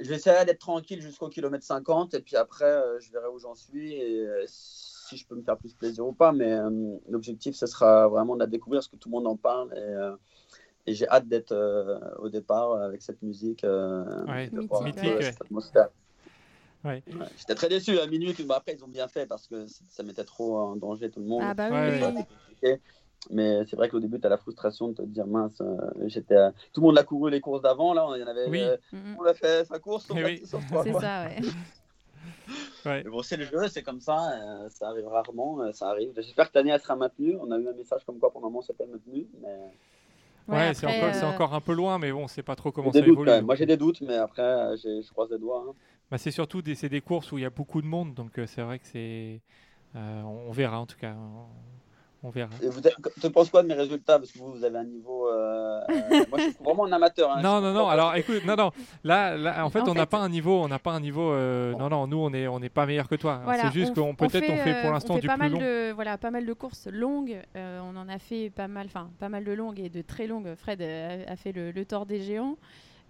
[0.00, 3.38] je vais essayer d'être tranquille jusqu'au kilomètre 50 et puis après, euh, je verrai où
[3.38, 6.32] j'en suis et euh, si je peux me faire plus plaisir ou pas.
[6.32, 9.36] Mais euh, l'objectif, ce sera vraiment de la découvrir parce que tout le monde en
[9.36, 11.54] parle et, et j'ai hâte d'être
[12.18, 13.62] au départ avec cette musique.
[13.62, 15.88] Ouais, mythique, cette atmosphère.
[16.84, 17.02] Ouais.
[17.38, 18.34] J'étais très déçu à minuit.
[18.50, 21.42] Après, ils ont bien fait parce que ça mettait trop en danger tout le monde.
[21.42, 21.70] Ah bah
[22.62, 22.76] oui.
[23.30, 26.36] Mais c'est vrai qu'au début, tu as la frustration de te dire mince, euh, j'étais
[26.72, 28.48] tout le monde a couru les courses d'avant, là, il y en avait.
[28.48, 28.62] Oui.
[28.62, 28.76] Euh,
[29.18, 30.42] on l'a fait sa course, on oui.
[30.44, 31.40] C'est ça, ouais.
[32.86, 33.02] ouais.
[33.04, 36.12] Bon, c'est le jeu, c'est comme ça, euh, ça arrive rarement, ça arrive.
[36.16, 37.36] J'espère que cette année, elle sera maintenue.
[37.40, 39.26] On a eu un message comme quoi pour le moment, c'était maintenu.
[39.40, 39.58] Mais...
[40.46, 43.42] Ouais, c'est encore un peu loin, mais bon, c'est pas trop comment ça évolue.
[43.42, 45.64] Moi, j'ai des doutes, mais après, je croise les doigts.
[45.68, 45.72] Hein.
[46.10, 48.62] Bah, c'est surtout des, des courses où il y a beaucoup de monde, donc c'est
[48.62, 49.40] vrai que c'est.
[49.94, 51.14] on verra en tout cas.
[51.14, 51.46] On
[52.30, 52.50] verra.
[53.20, 54.18] tu penses quoi de mes résultats?
[54.18, 55.28] Parce que vous, vous avez un niveau.
[55.28, 57.30] Euh, euh, moi, je suis vraiment un amateur.
[57.30, 57.40] Hein.
[57.42, 57.88] non, non, non.
[57.88, 58.70] Alors, écoute, non, non.
[59.02, 60.62] Là, là en fait, on n'a pas un niveau.
[60.62, 61.32] On n'a pas un niveau.
[61.32, 62.06] Euh, non, non.
[62.06, 63.42] Nous, on est, on n'est pas meilleur que toi.
[63.60, 66.30] c'est juste qu'on peut-être on fait pour l'instant du pas plus mal De, voilà, pas
[66.30, 67.38] mal de courses longues.
[67.54, 68.86] on en a fait pas mal.
[68.86, 70.54] Enfin, pas mal de longues et de très longues.
[70.56, 72.56] Fred a, fait le, le Tour des Géants.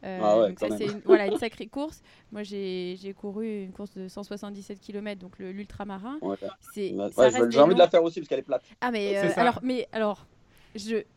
[0.03, 2.03] Euh, ah donc ça, c'est une, voilà, une sacrée course.
[2.33, 6.19] Moi, j'ai couru une course de 177 km, donc l'ultramarin.
[6.21, 6.37] Ouais.
[6.75, 8.63] J'ai envie de la faire aussi parce qu'elle est plate.
[8.81, 10.27] Ah, mais euh, alors, mais alors,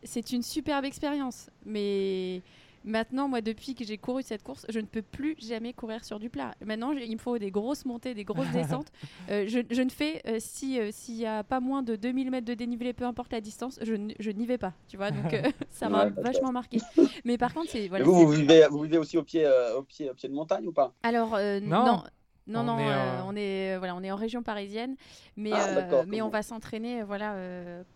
[0.02, 2.42] c'est une superbe expérience, mais
[2.88, 6.18] Maintenant, moi, depuis que j'ai couru cette course, je ne peux plus jamais courir sur
[6.18, 6.54] du plat.
[6.64, 8.90] Maintenant, il me faut des grosses montées, des grosses descentes.
[9.30, 12.46] Euh, je, ne fais, euh, si euh, s'il y a pas moins de 2000 mètres
[12.46, 14.72] de dénivelé, peu importe la distance, je, n'y vais pas.
[14.88, 15.36] Tu vois, donc
[15.70, 16.78] ça m'a vachement marqué.
[17.26, 20.08] Mais par contre, c'est voilà, vous, vous, vivez, vous vivez aussi au pied, au pied,
[20.08, 20.94] au pied de montagne ou pas?
[21.02, 21.84] Alors non.
[21.84, 22.02] non.
[22.48, 24.96] Non, on est, on est, voilà, on est en région parisienne,
[25.36, 27.02] mais, ah, mais on va s'entraîner.
[27.02, 27.36] Voilà,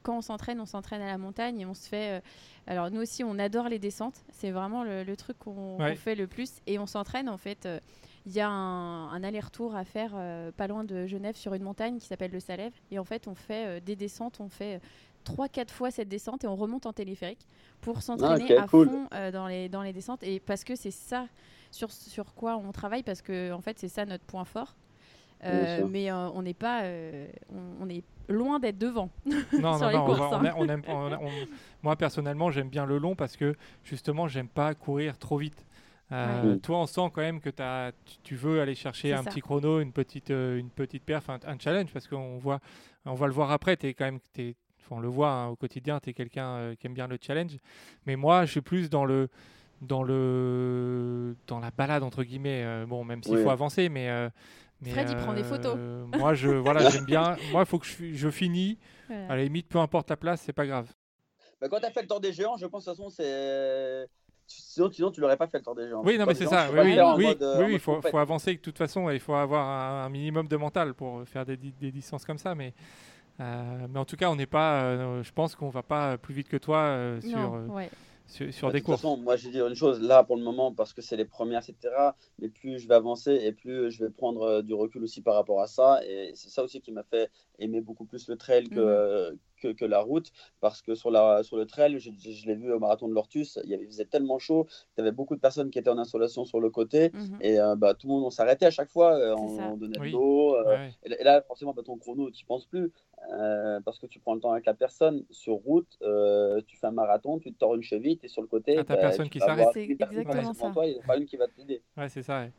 [0.03, 2.23] quand on s'entraîne, on s'entraîne à la montagne et on se fait
[2.67, 4.25] alors nous aussi, on adore les descentes.
[4.31, 6.55] C'est vraiment le, truc qu'on fait le plus.
[6.67, 7.67] Et on s'entraîne en fait.
[7.67, 7.81] Euh,
[8.25, 11.99] il y a un, aller-retour à faire euh, pas loin de Genève sur une montagne
[11.99, 12.73] qui s'appelle le Salève.
[12.93, 14.39] Et en fait, on fait euh, des descentes.
[14.39, 14.81] On fait
[15.25, 17.45] trois, quatre fois cette descente et on remonte en téléphérique
[17.81, 20.23] pour s'entraîner ah, à fond dans, les, dans les descentes.
[20.23, 21.27] Et parce que c'est ça
[21.73, 24.77] sur, sur quoi on travaille, parce que en fait, c'est ça notre point fort.
[25.43, 26.83] mais on n'est pas,
[27.81, 29.11] on, est loin d'être devant.
[29.53, 30.83] Non, non, non, on, aime,
[31.83, 35.67] moi personnellement, j'aime bien le long parce que justement, j'aime pas courir trop vite.
[36.13, 37.93] Euh, toi, on sent quand même que as,
[38.23, 41.91] tu, veux aller chercher un petit chrono, une petite, euh, une petite perf, un, challenge,
[41.93, 42.61] parce qu'on voit,
[43.07, 43.79] on va le voir après.
[43.83, 44.55] Es quand même, es,
[44.91, 47.57] on le voit hein, au quotidien, tu es quelqu'un euh, qui aime bien le challenge.
[48.07, 49.31] Mais moi, je suis plus dans le,
[49.83, 52.85] dans le, dans la balade entre guillemets.
[52.87, 54.09] bon, même s'il faut avancer, mais
[54.85, 55.79] Fred, il prend des photos.
[56.19, 57.37] moi, je, voilà, j'aime bien.
[57.51, 58.79] Moi, il faut que je, je finis.
[59.11, 60.91] À la limite, peu importe la place, c'est pas grave.
[61.61, 64.07] Bah, quand tu as fait le temps des géants, je pense de toute façon, c'est
[64.47, 66.03] Sinon, sinon tu l'aurais pas fait le Tour des Géants.
[66.05, 66.69] Oui, non, mais c'est ça.
[66.73, 69.09] Oui, oui, mode, euh, oui, il faut, avancer de toute façon.
[69.11, 72.39] Il faut avoir un, un minimum de mental pour faire des, di- des distances comme
[72.39, 72.55] ça.
[72.55, 72.75] Mais,
[73.41, 74.83] euh, mais en tout cas, on n'est pas.
[74.83, 77.91] euh, je pense qu'on va pas plus vite que toi euh, sur, Non, euh, ouais.
[78.33, 79.01] Sur, sur Bah, des de toute courses.
[79.03, 81.25] façon, moi, je vais dire une chose, là, pour le moment, parce que c'est les
[81.25, 85.03] premières, etc., mais plus je vais avancer et plus je vais prendre euh, du recul
[85.03, 86.01] aussi par rapport à ça.
[86.07, 88.79] Et c'est ça aussi qui m'a fait aimer beaucoup plus le trail que,
[89.31, 89.39] Mhm.
[89.63, 92.55] Que, que la route, parce que sur, la, sur le trail, je, je- je l'ai
[92.57, 95.41] vu au marathon de l'Ortus, il, il faisait tellement chaud, il y avait beaucoup de
[95.41, 97.39] personnes qui étaient en installation sur le côté, Mhm.
[97.41, 99.99] et euh, bah, tout le monde, on s'arrêtait à chaque fois, euh, on, on donnait
[100.01, 100.09] Oui.
[100.09, 100.57] de l'eau.
[100.57, 100.91] euh, Ouais.
[101.05, 102.91] et là- et là, forcément, bah, ton chrono, tu penses plus.
[103.33, 105.25] euh, parce que tu prends le temps avec la personne.
[105.31, 108.43] Sur route, euh, tu fais un marathon, tu te tords une cheville, tu es sur
[108.43, 108.75] le côté.
[108.79, 109.69] Ah, t'as bah, personne tu qui s'arrête.
[109.75, 110.71] C'est exactement ça.
[110.71, 111.83] Toi, il n'y a pas une qui va t'aider.
[111.97, 112.41] Ouais, c'est ça.
[112.41, 112.53] ouais.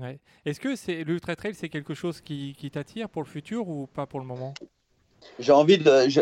[0.00, 0.20] Ouais.
[0.44, 3.88] Est-ce que c'est l'ultra trail, c'est quelque chose qui, qui t'attire pour le futur ou
[3.88, 4.54] pas pour le moment?
[5.38, 6.08] J'ai envie de.
[6.08, 6.20] je-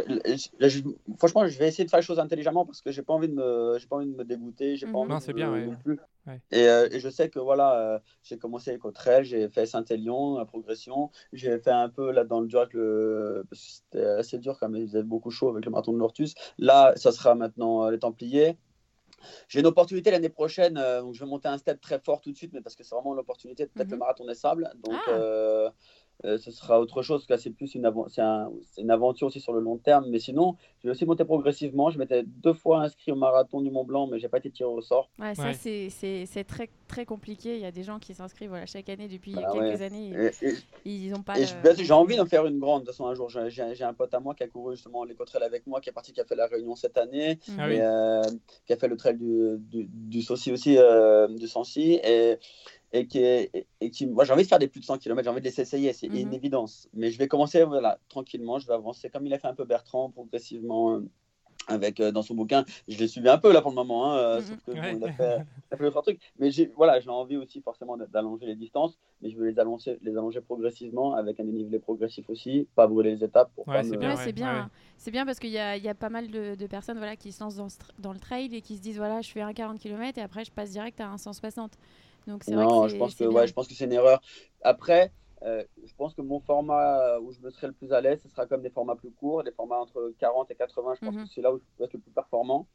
[0.60, 0.82] je- je-
[1.18, 3.34] franchement, je vais essayer de faire les choses intelligemment parce que j'ai pas envie de
[3.34, 4.76] me, j'ai pas envie de me dégoûter.
[4.76, 4.92] J'ai Mhm.
[4.92, 5.66] pas envie Non, de- c'est bien, ouais.
[5.66, 5.98] non plus.
[6.26, 6.40] Ouais.
[6.50, 10.38] Et, euh, et je sais que voilà, euh, j'ai commencé avec Autrel, j'ai fait Saint-Élion,
[10.38, 11.10] la progression.
[11.32, 13.44] J'ai fait un peu là dans le dur avec le.
[13.48, 15.98] parce que C'était assez dur quand même, il faisait beaucoup chaud avec le marathon de
[15.98, 16.34] l'Ortus.
[16.58, 18.56] Là, ça sera maintenant euh, les Templiers.
[19.48, 22.30] J'ai une opportunité l'année prochaine, euh, donc je vais monter un step très fort tout
[22.30, 23.92] de suite, mais parce que c'est vraiment l'opportunité, peut-être Mhm.
[23.94, 24.70] le marathon des sables.
[24.84, 25.72] Donc Ah.
[26.24, 28.82] Euh, ce sera autre chose, parce que là, c'est plus une, avan- c'est un- c'est
[28.82, 30.06] une aventure aussi sur le long terme.
[30.08, 31.90] Mais sinon, je vais aussi monter progressivement.
[31.90, 34.68] Je m'étais deux fois inscrit au marathon du Mont Blanc, mais j'ai pas été tiré
[34.68, 35.08] au sort.
[35.20, 35.54] Ouais, ça Ouais.
[35.54, 37.54] c'est- c'est c'est très très compliqué.
[37.56, 39.82] Il y a des gens qui s'inscrivent voilà, chaque année depuis Bah quelques ouais.
[39.82, 40.10] années.
[40.42, 40.54] Et, et- et
[40.90, 41.36] ils n'ont pas.
[41.36, 42.80] et le- je- ben, j'ai envie d'en faire une grande.
[42.82, 44.74] De toute façon, un jour, j'ai- j'ai j'ai un pote à moi qui a couru
[44.74, 47.38] justement les Cotterelles avec moi, qui est parti, qui a fait la Réunion cette année.
[47.48, 47.56] Mhm.
[47.60, 48.22] Ah et, euh,
[48.66, 52.38] qui a fait le trail du, du, du Saucy aussi, euh, du Sancy, et,
[52.92, 54.98] et qui, est, et, et qui, moi j'ai envie de faire des plus de 100
[54.98, 56.16] km, j'ai envie de les essayer, c'est Mhm.
[56.16, 56.88] une évidence.
[56.94, 59.64] Mais je vais commencer voilà, tranquillement, je vais avancer comme il a fait un peu
[59.64, 60.94] Bertrand, progressivement.
[60.94, 61.00] euh,
[61.70, 64.16] avec, euh, dans son bouquin, je l'ai suivi un peu là pour le moment, hein,
[64.16, 64.46] euh, Mhm.
[64.46, 64.96] sauf que bon, Ouais.
[64.96, 65.36] il, a fait,
[65.70, 66.20] il a fait d'autres trucs.
[66.38, 69.98] Mais j'ai voilà, j'ai envie aussi forcément d'allonger les distances, mais je veux les allonger,
[70.00, 73.90] les allonger progressivement avec un dénivelé progressif aussi, pas brûler les étapes pour Ouais, c'est
[73.90, 74.62] me- bien, Ouais, c'est bien.
[74.62, 74.68] ouais.
[74.96, 77.16] C'est bien parce qu'il y a, il y a pas mal de, de personnes voilà,
[77.16, 77.68] qui se lancent dans,
[77.98, 80.46] dans le trail et qui se disent voilà, je fais un 40 km et après
[80.46, 81.72] je passe direct à un 160.
[82.26, 83.92] Donc c'est vrai Non, que je pense que c'est ouais, je pense que c'est une
[83.92, 84.20] erreur.
[84.62, 85.12] Après,
[85.42, 88.20] euh, je pense que mon format euh, où je me serai le plus à l'aise,
[88.22, 90.94] ce sera comme des formats plus courts, des formats entre 40 et 80.
[90.94, 91.24] Je pense Mhm.
[91.24, 92.66] que c'est là où je peux être le plus performant.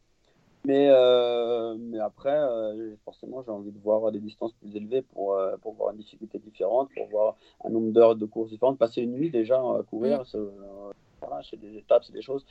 [0.65, 5.37] Mais, euh, mais après, euh, forcément, j'ai envie de voir des distances plus élevées pour,
[5.61, 7.35] pour voir une difficulté différente, pour voir
[7.65, 8.77] un nombre d'heures de courses différentes.
[8.79, 10.25] Passer une nuit déjà à courir, Mhm.
[10.25, 10.37] c'est
[11.21, 12.45] voilà, c'est des étapes, c'est des choses.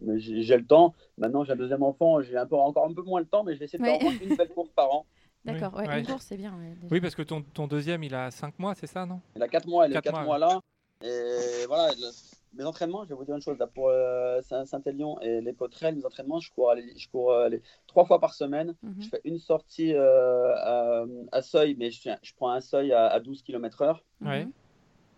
[0.00, 0.94] Mais j'ai j'ai le temps.
[1.18, 3.54] Maintenant, j'ai un deuxième enfant, j'ai un peu, encore un peu moins le temps, mais
[3.54, 4.18] je vais essayer de faire Ouais.
[4.22, 5.06] une belle course par an.
[5.46, 6.00] D'accord, ouais, Ouais.
[6.00, 6.52] une course c'est bien.
[6.52, 6.74] ouais.
[6.90, 9.20] Oui, parce que ton, ton deuxième, il a 5 mois, c'est ça, non?
[9.36, 10.60] Il a 4 mois, il est Quatre 4 mois, mois, là.
[11.02, 12.10] Et voilà, le-
[12.58, 13.58] mes entraînements, je vais vous dire une chose.
[13.58, 17.50] Là, pour euh, Saint- Saint-Élion et les Cotterelles, mes entraînements, je cours, je cours euh,
[17.86, 18.74] trois fois par semaine.
[18.82, 18.94] Mhm.
[19.02, 23.08] Je fais une sortie euh, à, à seuil, mais je, je prends un seuil à,
[23.08, 23.98] à 12 km/h.
[24.22, 24.44] Ouais.
[24.46, 24.52] Mhm.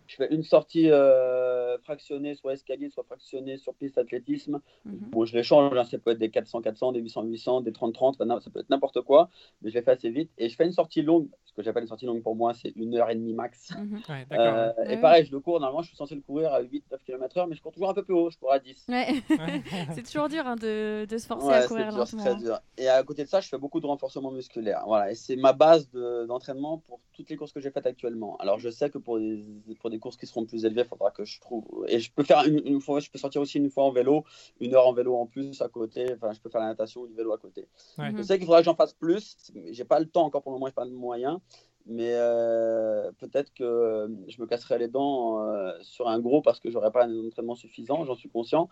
[0.07, 4.59] Je fais une sortie euh, fractionnée, soit escalier, soit fractionnée sur piste athlétisme.
[4.85, 4.97] Mhm.
[5.11, 8.39] Bon, je les change, hein, ça peut être des 400-400, des 800-800, des 30-30, enfin,
[8.39, 9.29] ça peut être n'importe quoi,
[9.61, 10.31] mais je les fais assez vite.
[10.37, 12.73] Et je fais une sortie longue, ce que j'appelle une sortie longue pour moi, c'est
[12.75, 13.71] une heure et demie max.
[13.77, 14.01] Mhm.
[14.09, 14.45] Ouais, d'accord.
[14.45, 14.93] Euh, ouais.
[14.93, 17.55] et pareil, je le cours, normalement, je suis censé le courir à 8-9 km/h, mais
[17.55, 18.85] je cours toujours un peu plus haut, je cours à 10.
[18.89, 19.07] Ouais.
[19.29, 19.61] ouais.
[19.95, 22.23] c'est toujours dur hein, de, de se forcer Ouais, à c'est courir dur, lentement.
[22.23, 22.59] très dur.
[22.77, 24.83] Et à côté de ça, je fais beaucoup de renforcement musculaire.
[24.85, 28.37] Voilà, et c'est ma base de- d'entraînement pour toutes les courses que j'ai faites actuellement.
[28.37, 29.43] Alors, je sais que pour des,
[29.79, 31.58] pour des courses qui seront plus élevées, il faudra que je trouve.
[31.87, 34.23] Et je peux faire une, une fois, je peux sortir aussi une fois en vélo,
[34.59, 36.05] une heure en vélo en plus à côté.
[36.13, 37.67] Enfin, je peux faire la natation ou du vélo à côté.
[37.97, 38.11] Ouais.
[38.15, 39.37] Je sais qu'il faudra que j'en fasse plus.
[39.71, 41.41] J'ai pas le temps encore pour le moment, j'ai pas le moyen.
[41.85, 46.69] Mais euh, peut-être que je me casserai les dents euh, sur un gros parce que
[46.69, 48.69] j'aurai pas un entraînement suffisant, j'en suis conscient.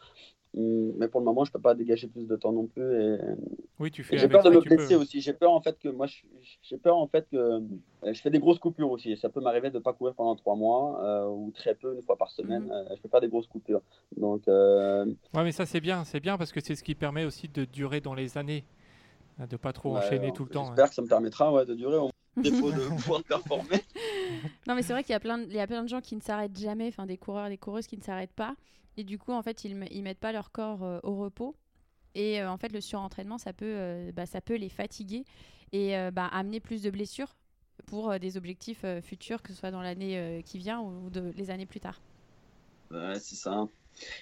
[0.55, 2.84] Hum, Mais pour le moment, je peux pas dégager plus de temps non plus.
[3.03, 3.18] Et,
[3.80, 5.01] Oui, tu fais j'ai peur de me blesser peux.
[5.01, 5.22] aussi.
[5.22, 6.24] J'ai peur en fait que moi, je-
[6.62, 7.60] j'ai peur en fait que euh,
[8.03, 9.18] je fais des grosses coupures aussi.
[9.18, 12.18] Ça peut m'arriver de pas courir pendant trois mois euh, ou très peu, une fois
[12.18, 12.64] par semaine.
[12.64, 12.72] Mhm.
[12.72, 13.82] Euh, je peux faire des grosses coupures.
[14.16, 16.03] Donc euh, Ouais, mais ça, c'est bien.
[16.05, 18.64] C'est bien parce que c'est ce qui permet aussi de durer dans les années.
[19.39, 20.64] hein, De pas trop ouais, enchaîner euh, tout le temps.
[20.66, 20.66] hein.
[20.68, 22.10] J'espère que ça me permettra ouais, de durer au
[22.41, 23.81] défaut de pouvoir performer.
[24.67, 26.01] Non, mais c'est vrai qu'il y a plein de, il y a plein de gens
[26.01, 28.55] qui ne s'arrêtent jamais, enfin des coureurs, des coureuses qui ne s'arrêtent pas.
[28.95, 31.55] Et du coup, en fait, ils, ils mettent pas leur corps euh, au repos.
[32.15, 35.23] Et euh, en fait, le surentraînement, ça peut, euh, bah, ça peut les fatiguer
[35.71, 37.35] et euh, bah, amener plus de blessures
[37.85, 41.09] pour euh, des objectifs euh, futurs, que ce soit dans l'année euh, qui vient ou
[41.09, 42.01] de, les années plus tard.
[42.91, 43.67] Ouais, c'est ça.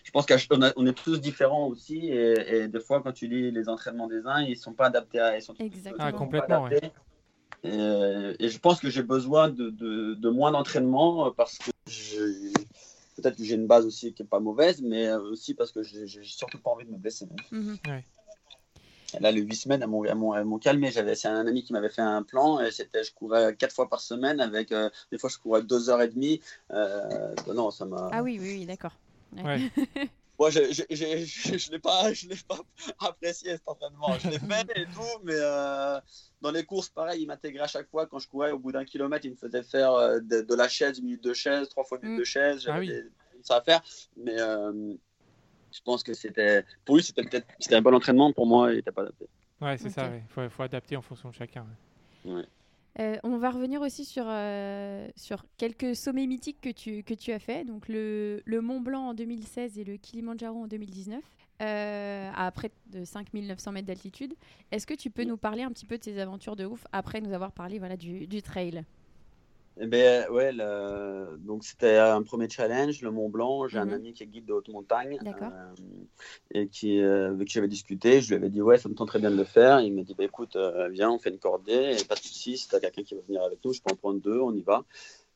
[0.03, 2.07] Je pense qu'on est tous différents aussi.
[2.07, 5.19] Et, et des fois, quand tu lis les entraînements des uns, ils sont pas adaptés
[5.19, 5.35] à.
[5.35, 6.05] Ils sont, Exactement.
[6.05, 6.91] Ah, sont complètement, pas adaptés.
[7.65, 11.71] Et, et je pense que j'ai besoin de, de, de moins d'entraînement parce que
[13.15, 16.23] peut-être que j'ai une base aussi qui est pas mauvaise, mais aussi parce que j'ai
[16.23, 17.27] surtout pas envie de me blesser.
[17.51, 17.77] Mhm.
[19.19, 20.91] là, les huit semaines, elles m'ont calmé.
[20.91, 24.01] C'est un ami qui m'avait fait un plan et c'était je courais quatre fois par
[24.01, 24.73] semaine avec
[25.11, 26.41] des fois je courais deux heures et demie.
[26.71, 28.09] non, ça m'a.
[28.11, 28.93] Ah oui, oui, oui d'accord.
[29.43, 29.71] Ouais.
[30.37, 32.11] Moi, je ne l'ai pas,
[32.47, 34.17] pas apprécié cet entraînement.
[34.19, 35.99] Je l'ai fait et tout, mais euh,
[36.41, 38.05] dans les courses, pareil, il m'intégrait à chaque fois.
[38.05, 40.99] Quand je courais, au bout d'un kilomètre, il me faisait faire euh, de, la chaise,
[40.99, 42.21] une minute de chaise, trois fois une minute mm.
[42.21, 42.61] de chaise.
[42.61, 43.81] J'avais ah ça à faire.
[44.17, 44.93] Mais euh,
[45.71, 46.65] je pense que c'était.
[46.83, 48.33] Pour lui, c'était peut-être un bon entraînement.
[48.33, 49.27] Pour moi, il n'était pas adapté.
[49.61, 50.09] Ouais, c'est ça.
[50.15, 51.65] Il faut, adapter en fonction de chacun.
[52.25, 52.43] Ouais.
[52.99, 57.31] Euh, on va revenir aussi sur, euh, sur quelques sommets mythiques que tu, que tu
[57.31, 57.65] as fait.
[57.65, 61.21] Donc le, le Mont Blanc en 2016 et le Kilimanjaro en 2019,
[61.61, 64.33] euh, à près de 5900 mètres d'altitude.
[64.71, 67.19] Est-ce que tu peux nous parler un petit peu de tes aventures de ouf après
[67.19, 68.83] nous avoir parlé voilà, du, du trail?
[69.77, 70.53] Eh ben, ouais,
[71.39, 73.67] donc c'était un premier challenge, le Mont Blanc.
[73.67, 73.93] J'ai un mhm.
[73.93, 75.73] ami qui est guide de haute montagne euh,
[76.51, 78.21] et qui, euh, avec qui j'avais discuté.
[78.21, 79.81] Je lui avais dit, ouais, ça me tente très bien de le faire.
[79.81, 82.57] Il m'a dit, bah, écoute, euh, viens, on fait une cordée, et pas de soucis,
[82.57, 84.53] Si tu as quelqu'un qui va venir avec nous, je peux en prendre deux, on
[84.53, 84.85] y va.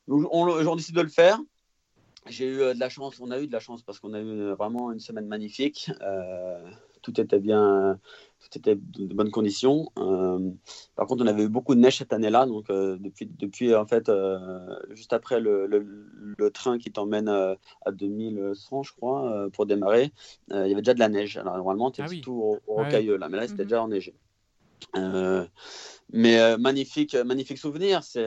[0.07, 1.39] Donc, on, on décide de le faire.
[2.27, 4.51] J'ai eu de la chance, on a eu de la chance parce qu'on a eu
[4.51, 5.91] vraiment une semaine magnifique.
[7.01, 7.99] Tout était bien
[8.51, 9.91] c'était de bonnes conditions.
[9.97, 10.51] Euh,
[10.95, 13.85] par contre, on avait eu beaucoup de neige cette année-là, donc euh, depuis, depuis en
[13.85, 14.49] fait, euh,
[14.91, 20.11] juste après le, le, train qui t'emmène à 2100, je crois, pour démarrer,
[20.51, 21.37] il y avait déjà de la neige.
[21.37, 23.69] Alors normalement, tu es ah tout au, rocailleux là, mais là, c'était mhm.
[23.69, 24.15] déjà enneigé.
[26.11, 28.03] Mais magnifique, magnifique souvenir.
[28.03, 28.25] C'est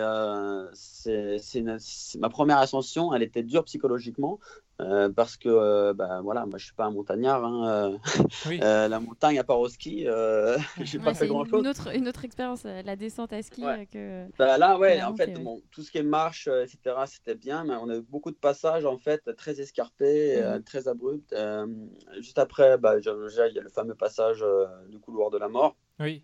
[2.18, 3.14] ma première ascension.
[3.14, 4.38] Elle était dure psychologiquement.
[4.82, 7.44] Euh, parce que euh, bah, voilà, moi je suis pas un montagnard.
[7.44, 7.98] Hein,
[8.46, 10.06] euh, la montagne à part au ski,
[10.80, 11.60] j'ai pas fait grand chose.
[11.60, 13.62] Une autre, une autre expérience, la descente à ski.
[13.92, 17.64] Que, bah, là, ouais, en fait, bon, tout ce qui est marche, etc., c'était bien,
[17.64, 20.62] mais on a eu beaucoup de passages en fait très escarpés, mhm.
[20.64, 21.34] très abrupts.
[22.20, 24.44] juste après, bah, il y a le fameux passage
[24.88, 25.76] du couloir de la mort.
[26.00, 26.22] Oui.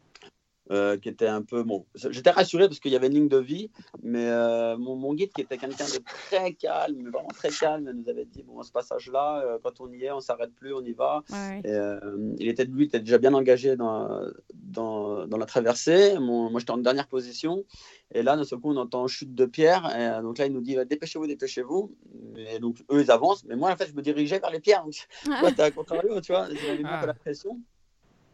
[0.70, 1.86] Euh, qui était un peu bon.
[1.94, 3.70] J'étais rassuré parce qu'il y avait une ligne de vie,
[4.02, 8.26] mais euh, mon, guide qui était quelqu'un de très calme, vraiment très calme, nous avait
[8.26, 11.22] dit bon, ce passage-là, euh, quand on y est, on s'arrête plus, on y va.
[11.64, 14.20] il était lui, était déjà bien engagé dans,
[14.52, 16.18] dans, dans la traversée.
[16.18, 17.64] moi, j'étais en dernière position,
[18.12, 19.88] et là, d'un seul coup, on entend chute de pierre.
[19.96, 21.96] Et donc là, il nous dit dépêchez-vous, dépêchez-vous.
[22.36, 24.84] Et donc eux, ils avancent, mais moi, en fait, je me dirigeais vers les pierres.
[24.84, 24.94] Donc,
[25.30, 25.50] ah.
[25.50, 27.06] tu contrario, tu vois, j'avais ah.
[27.06, 27.58] la pression.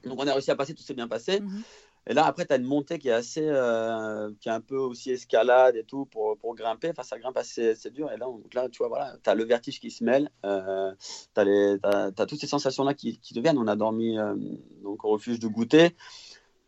[0.03, 1.41] Donc on a réussi à passer, tout s'est bien passé.
[1.41, 1.62] Mhm.
[2.07, 4.76] Et là, après, tu as une montée qui est assez, euh, qui est un peu
[4.76, 6.90] aussi escalade et tout pour, pour grimper.
[6.90, 8.12] Enfin, ça grimpe assez, c'est dur.
[8.12, 10.30] Et là, donc là, tu vois, voilà, tu as le vertige qui se mêle.
[10.44, 10.92] Euh,
[11.34, 13.59] tu as, toutes ces sensations-là qui, qui deviennent.
[13.59, 14.34] On a dormi euh,
[14.82, 15.96] donc au refuge de goûter,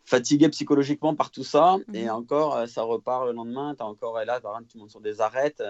[0.05, 1.76] fatigué psychologiquement par tout ça.
[1.93, 2.12] Et mhm.
[2.12, 3.74] encore, euh, ça repart le lendemain.
[3.74, 5.62] Tu as encore, et là, par exemple, tu montes sur des arêtes.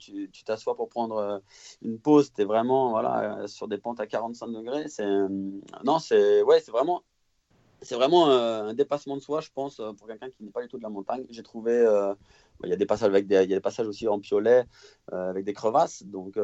[0.00, 1.40] tu t'assois pour prendre
[1.80, 2.32] une pause.
[2.32, 4.86] Tu es vraiment voilà, sur des pentes à 45 degrés.
[5.84, 7.04] Non, c'est, ouais, c'est vraiment
[7.82, 10.62] c'est vraiment euh, un dépassement de soi, je pense, euh, pour quelqu'un qui n'est pas
[10.62, 11.24] du tout de la montagne.
[11.30, 12.14] J'ai trouvé, euh,
[12.64, 14.64] il y a des passages avec des, il y a des passages aussi en piolet
[15.10, 16.38] avec des crevasses, donc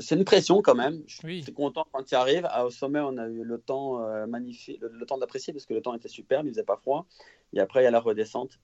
[0.00, 1.02] c'est une pression quand même.
[1.06, 2.48] Je suis content quand tu arrives.
[2.64, 5.94] Au sommet, on a eu le temps magnifique, le, temps d'apprécier parce que le temps
[5.94, 7.06] était superbe, il faisait pas froid.
[7.52, 8.58] Et après, il y a la redescente.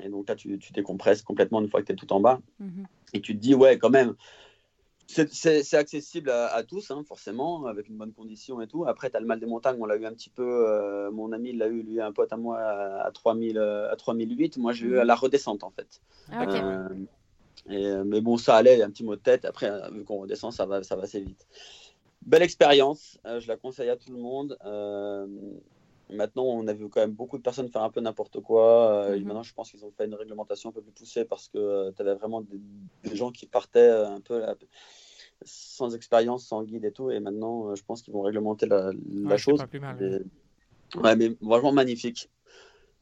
[0.00, 2.40] Et donc là, tu, tu décompresses complètement une fois que tu es tout en bas.
[2.60, 2.86] Mhm.
[3.14, 4.14] Et tu te dis, ouais, quand même,
[5.08, 8.84] c'est accessible à, tous, hein, forcément, avec une bonne condition et tout.
[8.86, 10.66] Après, tu as le mal des montagnes, on l'a eu un petit peu.
[10.68, 14.58] Euh, mon ami, il l'a eu, lui, un pote à moi, à, 3000, à 3008.
[14.58, 16.02] Moi, j'ai eu à la redescente, en fait.
[16.30, 16.88] Ah, euh,
[17.70, 19.46] et, mais bon, ça allait, un petit mot de tête.
[19.46, 21.46] Après, vu qu'on redescend, ça va, ça va assez vite.
[22.26, 24.58] Belle expérience, euh, je la conseille à tout le monde.
[26.10, 29.10] Maintenant, on a vu quand même beaucoup de personnes faire un peu n'importe quoi.
[29.10, 29.24] Mhm.
[29.24, 32.02] Maintenant, je pense qu'ils ont fait une réglementation un peu plus poussée parce que tu
[32.02, 34.42] avais vraiment des, gens qui partaient un peu
[35.44, 37.10] sans expérience, sans guide et tout.
[37.10, 39.58] Et maintenant, euh, je pense qu'ils vont réglementer la, la chose.
[39.58, 40.24] Pas plus mal,
[40.96, 41.16] ouais.
[41.16, 42.30] mais vraiment magnifique.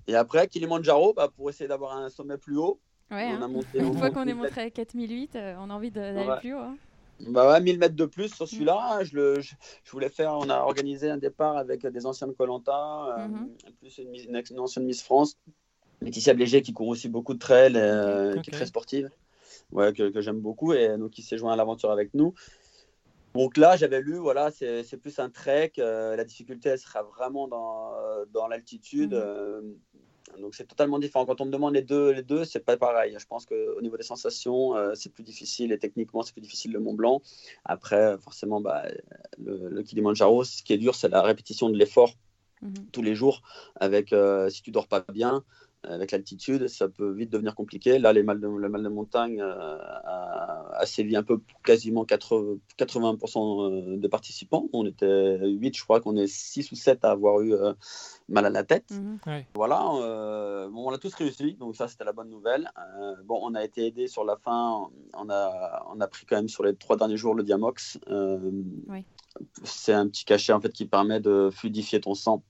[0.07, 2.81] Et après, Kilimanjaro, bah, pour essayer d'avoir un sommet plus haut.
[3.11, 3.49] Ouais, on a hein.
[3.49, 6.59] monté, Une fois qu'on est monté à 4008, euh, on a envie d'aller plus haut.
[6.59, 6.77] Hein.
[7.21, 9.03] Bah ouais, 1000 mètres de plus sur celui-là.
[9.05, 13.17] Je, le, je, voulais faire, on a organisé un départ avec des anciens de Colanta,
[13.19, 13.49] euh, mhm.
[13.81, 15.39] plus une, une, ancienne Miss France,
[16.03, 17.73] Laetitia Bléger qui court aussi beaucoup de trail,
[18.43, 19.11] qui est très sportive
[19.73, 22.35] ouais, que, que j'aime beaucoup et donc il s'est joint à l'aventure avec nous.
[23.35, 25.73] Donc là, j'avais lu, voilà, c'est plus un trek.
[25.79, 27.93] Euh, la difficulté, elle sera vraiment dans,
[28.33, 29.12] dans l'altitude.
[29.12, 29.23] Mhm.
[29.23, 29.61] Euh,
[30.41, 31.26] donc c'est totalement différent.
[31.26, 33.16] Quand on me demande les deux, les deux, c'est pas pareil.
[33.18, 36.72] Je pense qu'au niveau des sensations, euh, c'est plus difficile et techniquement, c'est plus difficile
[36.72, 37.22] le Mont Blanc.
[37.64, 38.84] Après, forcément, bah,
[39.39, 42.14] le, le Kilimanjaro, ce qui est dur, c'est la répétition de l'effort
[42.62, 42.74] mhm.
[42.93, 43.43] tous les jours.
[43.76, 44.14] Avec
[44.51, 45.45] si tu dors pas bien,
[45.87, 47.99] avec l'altitude, ça peut vite devenir compliqué.
[47.99, 49.78] Là, les mal de, le mal de montagne euh,
[50.72, 54.68] a, sévi un peu pour quasiment 80%, 80 de participants.
[54.72, 57.72] On était 8, je crois qu'on est 6 ou 7 à avoir eu euh,
[58.28, 58.91] mal à la tête.
[58.91, 59.45] Mhm.
[59.55, 62.70] Voilà, euh, bon, on a tous réussi, donc ça, c'était la bonne nouvelle.
[63.24, 64.91] bon, on a été aidé sur la fin.
[65.14, 67.99] On a, on a pris quand même sur les trois derniers jours le Diamox.
[69.64, 72.43] C'est un petit cachet en fait qui permet de fluidifier ton sang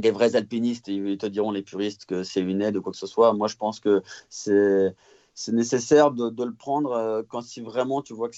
[0.00, 2.98] des vrais alpinistes, ils te diront, les puristes, que c'est une aide ou quoi que
[2.98, 3.32] ce soit.
[3.32, 4.94] Moi, je pense que c'est
[5.38, 8.36] c'est nécessaire de, de, le prendre euh, quand si vraiment tu vois que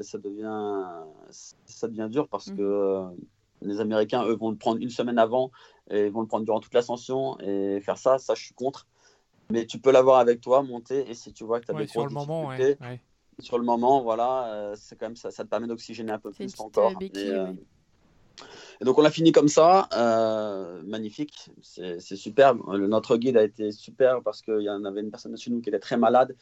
[0.00, 0.86] ça devient
[1.30, 2.56] ça devient dur parce mmh.
[2.56, 3.04] que euh,
[3.62, 5.50] les Américains eux vont le prendre une semaine avant
[5.90, 8.18] et vont le prendre durant toute l'ascension et faire ça.
[8.18, 8.86] Ça je suis contre.
[9.50, 11.88] Mais tu peux l'avoir avec toi monter et si tu vois que tu as des
[11.88, 12.52] sur le moment
[13.38, 16.30] sur le moment voilà euh, c'est quand même ça ça te permet d'oxygéner un peu
[16.30, 16.92] plus encore.
[17.02, 17.32] et
[18.82, 22.60] donc on a fini comme ça, euh, magnifique, c'est superbe.
[22.68, 25.70] Notre guide a été super parce qu'il y en avait une personne chez nous qui
[25.70, 26.36] était très malade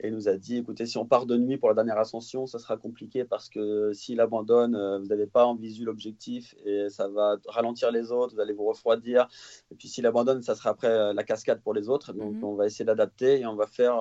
[0.00, 2.58] et nous a dit écoutez, si on part de nuit pour la dernière ascension, ça
[2.58, 7.08] sera compliqué parce que s'il abandonne, euh, vous n'avez pas en visu l'objectif et ça
[7.08, 9.28] va ralentir les autres, vous allez vous refroidir.
[9.70, 12.12] Et puis s'il abandonne, ça sera après euh, la cascade pour les autres.
[12.12, 12.44] Donc mhm.
[12.44, 13.94] on va essayer d'adapter et on va faire,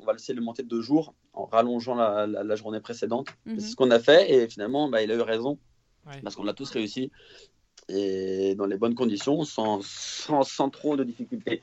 [0.00, 3.28] on va essayer de monter deux jours en rallongeant la, journée précédente.
[3.46, 3.74] C'est ce mhm.
[3.76, 5.58] qu'on a fait et finalement, bah, il a eu raison
[6.22, 7.10] parce qu'on a tous réussi
[7.88, 11.62] et dans les bonnes conditions, sans, sans, trop de difficultés.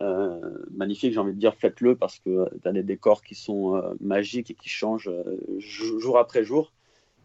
[0.00, 0.40] Euh,
[0.70, 3.94] magnifique, j'ai envie de dire, faites-le parce que tu as des décors qui sont euh,
[4.00, 6.72] magiques et qui changent euh, jour après jour.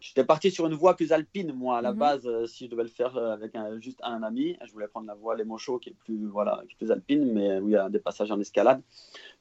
[0.00, 1.98] J'étais parti sur une voie plus alpine, moi, à la mhm.
[1.98, 4.56] base, si je devais le faire avec un, juste un ami.
[4.64, 7.32] Je voulais prendre la voie Les Monchaux, qui est plus, voilà, qui est plus alpine,
[7.32, 8.80] mais où il y a des passages en escalade.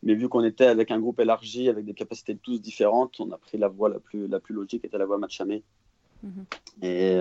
[0.02, 3.38] Mais vu qu'on était avec un groupe élargi, avec des capacités tous différentes, on a
[3.38, 5.64] pris la voie la plus, la plus logique, qui était la voie Machamé.
[6.24, 6.46] Mhm.
[6.82, 7.20] Et,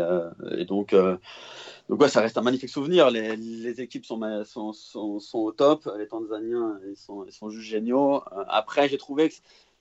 [0.59, 0.95] et, donc,
[1.89, 3.11] donc ouais, ça reste un magnifique souvenir.
[3.11, 5.89] Les, équipes sont, sont, au top.
[5.99, 8.23] Les Tanzaniens, ils sont, ils sont juste géniaux.
[8.33, 9.35] Euh, après, j'ai trouvé que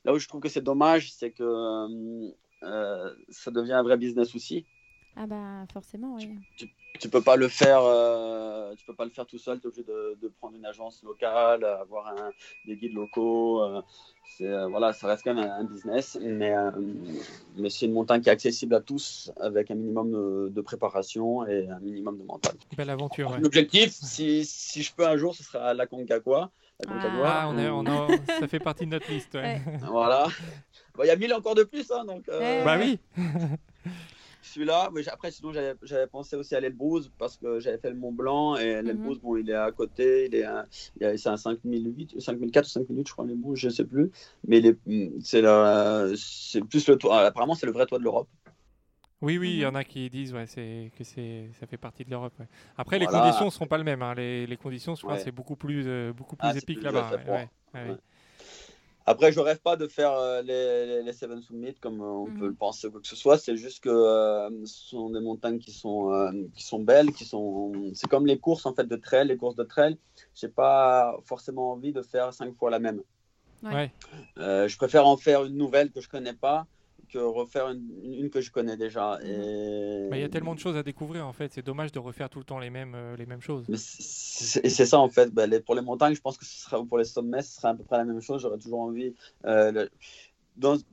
[0.03, 2.29] là où je trouve que c'est dommage, c'est que euh,
[2.63, 4.65] euh, ça devient un vrai business aussi.
[5.15, 6.29] Ah bah forcément, oui.
[6.57, 7.81] Tu, tu, peux pas le faire,
[8.75, 9.59] tu peux pas le faire tout seul.
[9.59, 12.31] Tu es obligé de, de, prendre une agence locale, avoir un,
[12.65, 13.63] des guides locaux.
[14.41, 16.71] Euh, voilà, ça reste quand même un, business, mais, euh,
[17.55, 21.69] mais c'est une montagne qui est accessible à tous avec un minimum de, préparation et
[21.69, 22.55] un minimum de mental.
[22.75, 23.37] Belle aventure.
[23.39, 26.51] L'objectif, si, si, je peux un jour, ce sera la Concagua.
[26.89, 27.85] Ah, on est, on
[28.39, 29.37] ça fait partie de notre liste.
[29.87, 30.27] Voilà.
[31.01, 32.27] Il y a mille encore de plus, hein, donc.
[32.27, 32.99] Euh, bah oui.
[34.45, 34.89] celui-là.
[34.93, 38.55] Mais après, sinon, j'avais pensé aussi à l'Elbrouze parce que j'avais fait le Mont Blanc
[38.55, 38.87] et mhm.
[38.87, 40.25] l'Elbrouze, bon, il est à côté.
[40.25, 43.85] Il est, à, c'est à 5008, 5004 ou 5008, je crois, l'Elbrouze, je ne sais
[43.85, 44.11] plus.
[44.47, 44.61] Mais
[45.21, 45.43] c'est,
[46.15, 47.21] c'est plus le toit.
[47.21, 48.27] Apparemment, c'est le vrai toit de l'Europe.
[49.21, 49.71] Oui, oui, il y mhm.
[49.71, 52.33] en a qui disent ouais, c'est, que c'est, ça fait partie de l'Europe.
[52.77, 54.01] Après, les conditions ne seront pas les mêmes.
[54.01, 54.13] Hein.
[54.15, 57.11] Les, les, conditions, je crois, c'est beaucoup plus, euh, beaucoup plus ah, épique là-bas.
[59.07, 62.31] Après, je rêve pas de faire euh, les, les, Seven Summit comme euh, on peut
[62.31, 62.47] mhm.
[62.47, 63.37] le penser ou quoi que ce soit.
[63.37, 66.11] C'est juste que euh, ce sont des montagnes qui sont,
[66.55, 67.91] qui sont belles, qui sont.
[67.93, 69.97] C'est comme les courses en fait de trail, les courses de trail.
[70.33, 73.01] J'ai pas forcément envie de faire cinq fois la même.
[73.63, 73.91] Ouais.
[74.37, 76.67] je préfère en faire une nouvelle que je connais pas
[77.09, 79.19] que refaire une, que je connais déjà.
[79.23, 80.09] Mhm.
[80.13, 82.39] Il y a tellement de choses à découvrir en fait, c'est dommage de refaire tout
[82.39, 83.65] le temps les mêmes, euh, les mêmes choses.
[83.69, 86.83] Et c'est ça en fait, bah, les, pour les montagnes, je pense que ce sera,
[86.83, 88.41] pour les sommets, ce sera à peu près la même chose.
[88.41, 89.13] J'aurais toujours envie.
[89.45, 89.87] Euh,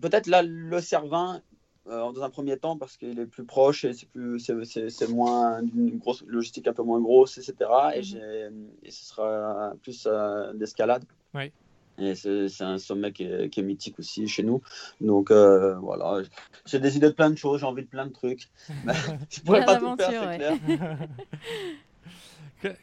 [0.00, 1.40] Peut-être là, le Cervin,
[1.86, 5.60] euh, dans un premier temps, parce qu'il est plus proche et c'est plus c'est moins
[5.62, 7.70] une grosse logistique un peu moins grosse, etc.
[7.94, 8.02] Et,
[8.50, 8.68] mhm.
[8.82, 11.04] et ce sera plus euh, d'escalade.
[11.34, 11.52] Oui.
[11.99, 14.62] Et c'est un sommet qui est, mythique aussi chez nous.
[15.01, 16.22] Donc euh, voilà,
[16.64, 18.49] j'ai des idées de plein de choses, j'ai envie de plein de trucs.
[19.30, 20.59] je pourrais pas tout faire, clair.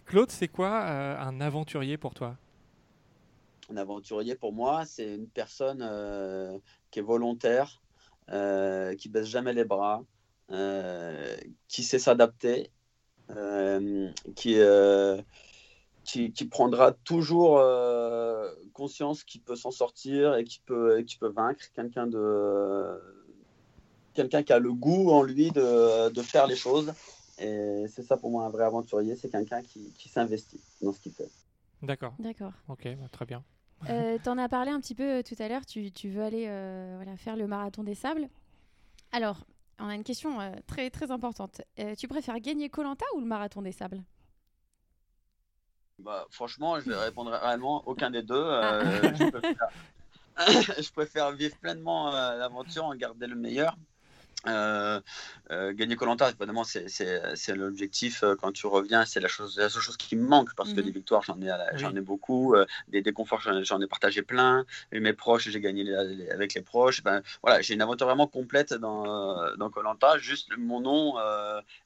[0.05, 2.37] Claude, c'est quoi euh, un aventurier pour toi?
[3.71, 6.57] Un aventurier pour moi, c'est une personne euh,
[6.91, 7.81] qui est volontaire,
[8.27, 10.03] qui baisse jamais les bras,
[11.67, 12.69] qui sait s'adapter,
[14.35, 14.55] qui
[16.03, 17.61] qui, qui, prendra toujours
[18.73, 22.99] conscience qu'il peut s'en sortir et qu'il peut, qui peut vaincre, quelqu'un de
[24.13, 26.93] quelqu'un qui a le goût en lui de, de faire les choses.
[27.39, 30.99] Et c'est ça pour moi un vrai aventurier, c'est quelqu'un qui, qui s'investit dans ce
[30.99, 31.29] qu'il fait.
[31.81, 32.13] D'accord.
[32.19, 32.51] D'accord.
[32.67, 33.43] Ok, bah, très bien.
[33.89, 36.21] Euh, tu en as parlé un petit peu euh, tout à l'heure, tu, tu, veux
[36.21, 38.27] aller euh, voilà, faire le marathon des sables.
[39.13, 39.45] Alors,
[39.79, 40.37] on a une question
[40.67, 41.61] très, très importante.
[41.97, 44.03] tu préfères gagner Colanta ou le marathon des sables?
[45.99, 48.35] Bah, franchement, je vais répondre réellement aucun des deux.
[48.35, 51.31] Euh, je, préfère...
[51.35, 53.75] vivre pleinement euh, l'aventure, en garder le meilleur.
[54.47, 55.01] Euh,
[55.51, 59.05] euh, gagner Colanta, évidemment, c'est l'objectif euh, quand tu reviens.
[59.05, 60.85] C'est la, chose, la seule chose qui me manque parce que mhm.
[60.85, 62.55] des victoires, j'en ai, j'en ai beaucoup.
[62.87, 64.65] des déconforts, j'en ai partagé plein.
[64.91, 65.93] Et mes proches, j'ai gagné
[66.31, 67.03] avec les proches.
[67.03, 70.17] Ben, voilà, j'ai une aventure vraiment complète dans Colanta.
[70.17, 71.15] Juste mon nom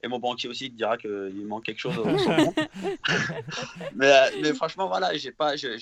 [0.03, 1.93] et mon banquier aussi qui dira qu'il manque quelque chose.
[3.95, 5.55] mais, mais, franchement, voilà, j'ai pas.
[5.55, 5.77] j'ai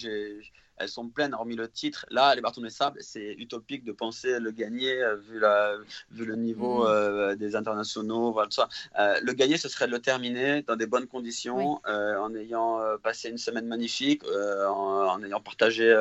[0.81, 2.05] elles sont pleines, hormis le titre.
[2.09, 5.75] Là, les bâtons de sable, c'est utopique de penser le gagner euh, vu, la,
[6.11, 6.87] vu le niveau mm.
[6.87, 8.31] euh, des internationaux.
[8.31, 8.67] Voilà, ça.
[8.99, 13.37] Euh, le gagner, ce serait le terminer dans des bonnes conditions, en ayant passé une
[13.37, 15.93] semaine magnifique, en, ayant partagé.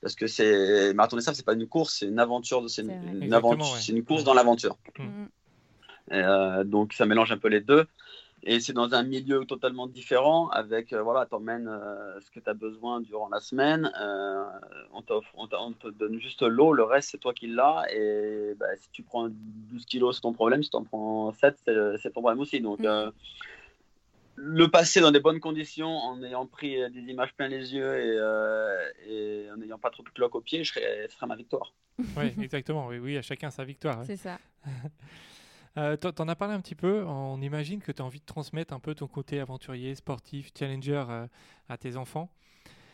[0.00, 2.68] parce que c'est marathon des sables, c'est pas une course, c'est une aventure.
[2.68, 2.90] C'est une,
[3.22, 4.76] une, course dans l'aventure.
[4.98, 6.64] Mm.
[6.64, 7.86] donc ça mélange un peu les deux
[8.46, 12.50] et c'est dans un milieu totalement différent avec euh, voilà t'emmènes euh, ce que tu
[12.50, 14.44] as besoin durant la semaine euh,
[14.92, 15.02] on,
[15.34, 17.84] on, te donne juste l'eau le reste c'est toi qui l'as.
[17.90, 20.62] Et bah, si tu prends 12 kilos c'est ton problème.
[20.62, 21.56] Si tu en prends 7
[22.00, 22.60] c'est ton problème aussi.
[22.60, 23.12] Donc mm.
[24.36, 29.10] le passer dans des bonnes conditions en ayant pris des images plein les yeux et,
[29.10, 31.72] et en n'ayant pas trop de cloques au pied je serais, ce serait ma victoire.
[32.16, 32.88] Oui exactement.
[32.88, 34.38] Oui, oui à chacun sa victoire c'est ça
[35.76, 37.04] Euh, tu en as parlé un petit peu.
[37.04, 41.04] On imagine que tu as envie de transmettre un peu ton côté aventurier, sportif, challenger
[41.08, 41.26] euh,
[41.68, 42.30] à tes enfants.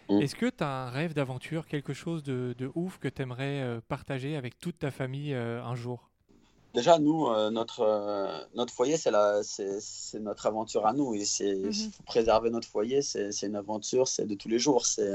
[0.09, 0.23] Mm.
[0.23, 3.81] Est-ce que tu as un rêve d'aventure, quelque chose de, ouf que tu aimerais euh,
[3.87, 6.10] partager avec toute ta famille un jour?
[6.75, 11.15] Déjà, nous, euh, notre, euh, notre foyer, c'est, la, c'est, notre aventure à nous.
[11.15, 11.91] Et c'est mhm.
[12.07, 14.87] préserver notre foyer, c'est, une aventure, c'est de tous les jours.
[14.87, 15.11] C'est,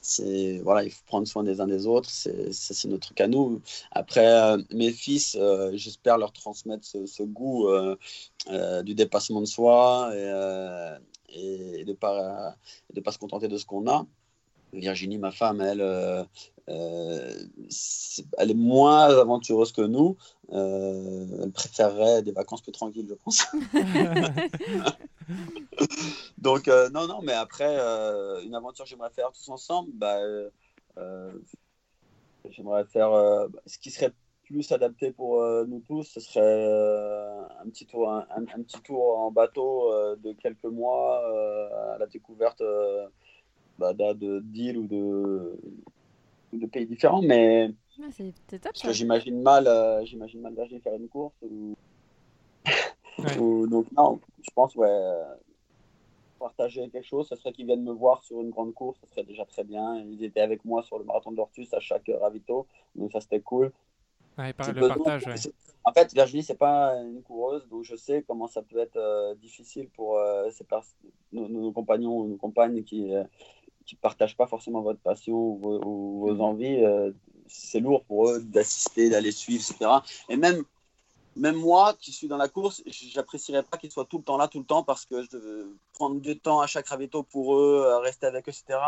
[0.00, 2.10] c'est, voilà, il faut prendre soin des uns des autres.
[2.10, 3.60] C'est, c'est notre truc à nous.
[3.92, 5.36] Après, euh, mes fils,
[5.72, 7.68] j'espère leur transmettre ce, goût
[8.84, 12.56] du dépassement de soi et, et de ne pas,
[12.92, 14.06] de pas se contenter de ce qu'on a.
[14.72, 16.22] Virginie, ma femme, elle, euh,
[16.68, 20.16] elle est moins aventureuse que nous.
[20.52, 23.46] Euh, elle préférerait des vacances plus tranquilles, je pense.
[26.38, 27.76] Donc, euh, non, non, mais après,
[28.44, 30.18] une aventure que j'aimerais faire tous ensemble, bah,
[32.50, 33.10] j'aimerais faire
[33.66, 34.12] ce qui serait
[34.44, 36.64] plus adapté pour nous tous, ce serait
[37.60, 41.20] un, petit tour, un, un, petit tour en bateau de quelques mois
[41.94, 42.62] à la découverte
[43.78, 45.58] bah, d'îles ou de,
[46.52, 47.70] de pays différents, mais
[48.10, 48.72] c'est top.
[48.90, 51.34] J'imagine mal, euh, j'imagine mal faire une course
[53.40, 53.66] ou...
[53.66, 54.88] donc non, je pense ouais,
[56.38, 59.24] partager quelque chose, ce serait qu'ils viennent me voir sur une grande course, ce serait
[59.24, 59.96] déjà très bien.
[59.96, 63.72] Ils étaient avec moi sur le marathon d'Ortus à chaque ravito, donc ça c'était cool.
[64.38, 65.24] Ouais, le partage,
[65.84, 69.34] En fait, Virginie, c'est pas une coureuse, donc je sais comment ça peut être euh,
[69.36, 70.50] difficile pour euh,
[71.32, 73.14] nos, nos, compagnons ou nos compagnes qui,
[73.86, 76.40] qui ne partagent pas forcément votre passion ou vos, mhm.
[76.40, 77.12] envies, euh,
[77.46, 79.90] c'est lourd pour eux d'assister, d'aller suivre, etc.
[80.28, 80.64] Et même,
[81.36, 84.48] même moi qui suis dans la course, j'apprécierais pas qu'ils soient tout le temps là,
[84.48, 87.98] tout le temps, parce que je devais prendre du temps à chaque ravito pour eux,
[88.02, 88.80] rester avec eux, etc.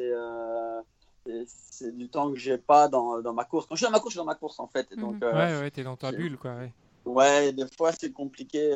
[0.00, 0.80] Euh,
[1.24, 1.44] c'est.
[1.46, 3.66] c'est du temps que j'ai pas dans, dans, ma course.
[3.66, 4.92] Quand je suis dans ma course, je suis dans ma course en fait.
[4.96, 5.22] Donc, mhm.
[5.22, 6.54] euh, ouais, ouais, t'es dans ta bulle quoi.
[6.54, 6.72] Ouais.
[7.04, 8.70] Ouais, des fois c'est compliqué.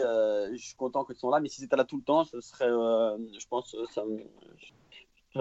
[0.52, 2.68] je suis content qu'ils soient là, mais si c'était là tout le temps, ce serait,
[2.68, 4.04] je pense, ça,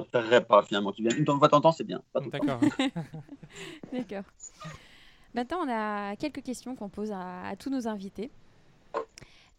[0.02, 1.20] préférerais pas finalement qu'ils viennent.
[1.20, 2.02] Une fois de temps, c'est bien.
[2.32, 2.60] D'accord.
[3.94, 4.24] D'accord.
[5.34, 8.32] Maintenant, on a quelques questions qu'on pose à, tous nos invités.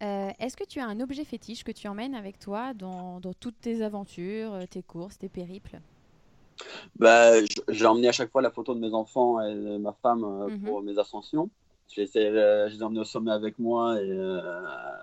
[0.02, 3.32] Euh, est-ce que tu as un objet fétiche que tu emmènes avec toi dans, dans
[3.32, 5.80] toutes tes aventures, euh, tes courses, tes périples?
[6.96, 7.32] Bah,
[7.68, 10.48] J'ai emmené à chaque fois la photo de mes enfants et de ma femme euh,
[10.48, 10.62] mhm.
[10.62, 11.50] pour mes ascensions.
[11.94, 14.40] Je les, ai, emmenés au sommet avec moi et, euh,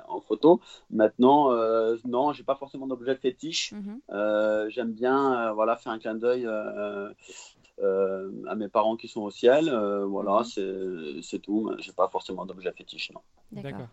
[0.08, 0.62] en photo.
[0.90, 3.74] Maintenant, euh, non, j'ai pas forcément d'objet fétiche.
[3.74, 4.00] Mhm.
[4.12, 9.70] Euh, j'aime bien voilà, faire un clin d'œil à mes parents qui sont au ciel.
[10.08, 11.22] voilà, mhm.
[11.22, 11.72] c'est tout.
[11.80, 13.62] J'ai pas forcément d'objet fétiche, non.
[13.62, 13.88] D'accord.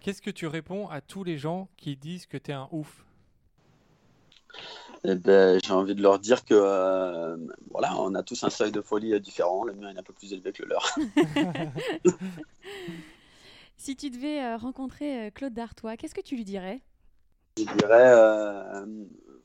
[0.00, 3.04] Qu'est-ce que tu réponds à tous les gens qui disent que tu es un ouf?
[5.04, 7.36] Eh ben, j'ai envie de leur dire que euh,
[7.70, 9.64] voilà, on a tous un seuil de folie euh, différent.
[9.64, 10.96] Le mien est un peu plus élevé que le leur.
[13.76, 16.80] si tu devais euh, rencontrer Claude Dartois, qu'est-ce que tu lui dirais?
[17.58, 18.86] Je dirais,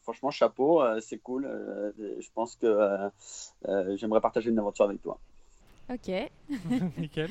[0.04, 1.46] franchement, chapeau, c'est cool.
[1.98, 3.10] je pense que
[3.96, 5.20] j'aimerais partager une aventure avec toi.
[5.90, 6.12] Ok.
[6.98, 7.30] Nickel.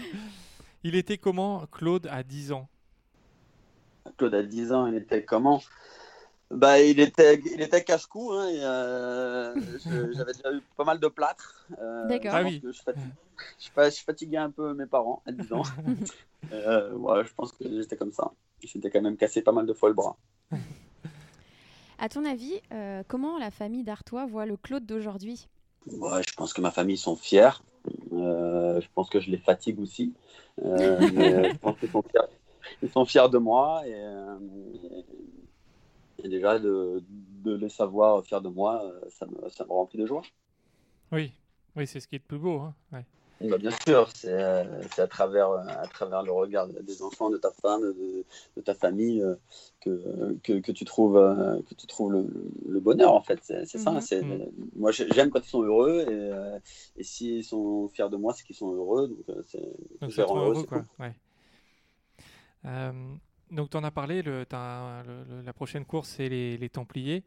[0.82, 2.68] Il était comment, Claude, à 10 ans?
[4.18, 5.62] Claude, à 10 ans, il était comment?
[6.50, 8.32] Bah, il était, il était casse-cou.
[8.32, 9.54] Hein, euh,
[10.14, 11.66] J'avais déjà eu pas mal de plâtre.
[11.80, 12.32] Euh, D'accord.
[12.34, 12.62] Ah oui.
[12.62, 15.62] Je, je, fatiguais un peu mes parents à 10 ans.
[16.52, 18.30] euh, ouais, je pense que j'étais comme ça.
[18.62, 20.16] J'étais quand même cassé pas mal de fois le bras.
[21.98, 25.48] À ton avis, euh, comment la famille d'Artois voit le Claude d'aujourd'hui?
[25.90, 27.62] Ouais, Je pense que ma famille sont fiers.
[28.12, 30.12] je pense que je les fatigue aussi.
[30.58, 32.28] je pense qu'ils sont fiers,
[32.82, 35.04] ils sont fiers de moi et, et
[36.28, 37.02] déjà de,
[37.44, 40.22] de, les savoir fiers de moi, ça me, ça me remplit de joie.
[41.12, 41.32] Oui,
[41.76, 42.60] oui, c'est ce qui est le plus beau.
[42.60, 42.74] Hein.
[42.92, 43.04] Ouais.
[43.40, 47.82] Bah, bien sûr, c'est à travers, à travers le regard des enfants, de ta femme,
[47.82, 48.24] de,
[48.56, 49.34] de ta famille euh,
[49.80, 52.26] que, que, que, tu trouves, euh, que tu trouves le,
[52.66, 53.40] le bonheur en fait.
[53.42, 53.92] C'est ça.
[53.92, 54.00] Mhm.
[54.22, 54.50] mhm.
[54.76, 56.58] Moi j'aime quand ils sont heureux et, euh,
[56.96, 59.08] et s'ils sont fiers de moi, c'est qu'ils sont heureux.
[59.08, 60.40] Donc c'est heureux.
[60.40, 60.84] heureux quoi.
[60.98, 61.14] Ouais.
[63.50, 67.24] Donc tu en as parlé, le, le, la prochaine course c'est les, les Templiers.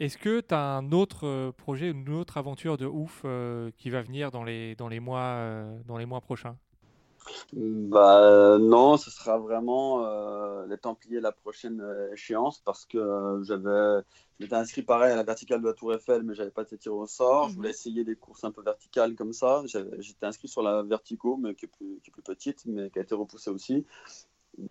[0.00, 3.90] Est-ce que tu as un autre euh, projet, une autre aventure de ouf euh, qui
[3.90, 6.56] va venir dans les, dans les, mois, euh, dans les mois prochains?
[7.54, 10.06] Bah non, ce sera vraiment
[10.66, 11.82] les Templiers la prochaine
[12.12, 14.02] échéance parce que j'avais
[14.38, 16.94] j'étais inscrit pareil à la verticale de la Tour Eiffel mais j'avais pas été tiré
[16.94, 17.44] au sort.
[17.44, 17.56] Je mhm.
[17.56, 19.62] voulais essayer des courses un peu verticales comme ça.
[19.64, 22.98] J'étais inscrit sur la Vertico mais qui est, plus, qui est plus petite mais qui
[22.98, 23.86] a été repoussée aussi.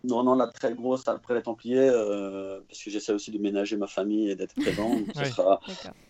[0.04, 3.76] Non, non, la très grosse après les Templiers, euh, parce que j'essaie aussi de ménager
[3.78, 4.92] ma famille et d'être présent.
[5.16, 5.60] ce, sera,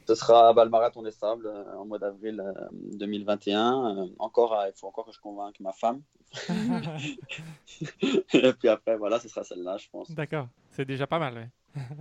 [0.08, 3.98] ce sera bah, le Marathon des Sables euh, en mois d'avril 2021.
[3.98, 6.02] Euh, encore, il faut encore que je convainque ma femme.
[8.34, 10.12] et puis après, voilà, ce sera celle-là, je pense.
[10.12, 11.50] D'accord, c'est déjà pas mal.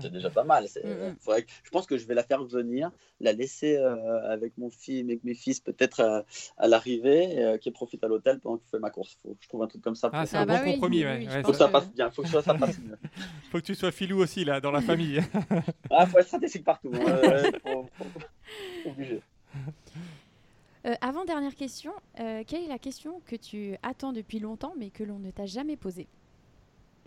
[0.00, 0.64] C'est déjà pas mal.
[0.64, 1.16] Mm, mm.
[1.64, 5.24] je pense que je vais la faire venir, la laisser euh, avec mon fils, avec
[5.24, 6.22] mes fils peut-être euh,
[6.58, 9.18] à l'arrivée, euh, qui profite à l'hôtel pendant que je fais ma course.
[9.22, 10.10] Faut, je trouve un truc comme ça.
[10.12, 11.04] Ah, c'est un ah bon bah compromis.
[11.04, 11.42] ouais.
[11.42, 12.10] faut que ça passe bien.
[12.10, 12.96] Faut que ça passe bien.
[13.50, 15.20] faut que tu sois filou aussi là dans la famille.
[15.90, 16.92] ah, faut être stratégique partout.
[16.94, 17.50] Hein.
[17.62, 17.88] faut,
[18.86, 19.22] obligé.
[21.00, 25.18] avant dernière question, quelle est la question que tu attends depuis longtemps mais que l'on
[25.18, 26.08] ne t'a jamais posée?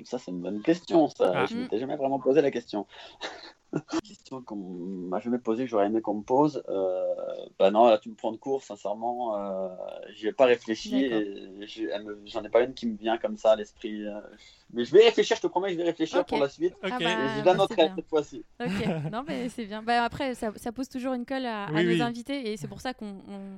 [0.04, 1.08] Ça, c'est une bonne question.
[1.10, 1.32] Ça.
[1.34, 1.46] Ah.
[1.46, 2.86] Je ne m'étais jamais vraiment posé la question.
[3.74, 6.64] Une question qu'on m'a jamais posée, que j'aurais aimé qu'on me pose.
[6.70, 7.04] Euh,
[7.60, 9.38] bah non, là, tu me prends de court, sincèrement.
[9.38, 9.70] Euh,
[10.16, 11.10] J'y ai pas réfléchi.
[12.26, 14.06] J'en ai pas une qui me vient comme ça à l'esprit.
[14.06, 14.20] Euh.
[14.74, 16.74] Mais je vais réfléchir, je te promets, je vais réfléchir pour la suite.
[16.84, 16.94] Okay.
[16.94, 18.44] Ah bah, je la noterai cette fois-ci.
[18.60, 19.82] Ok, non, mais c'est bien.
[19.82, 22.94] Bah, après, ça, ça, pose toujours une colle à, nos invités et c'est pour ça
[22.94, 23.58] qu'on on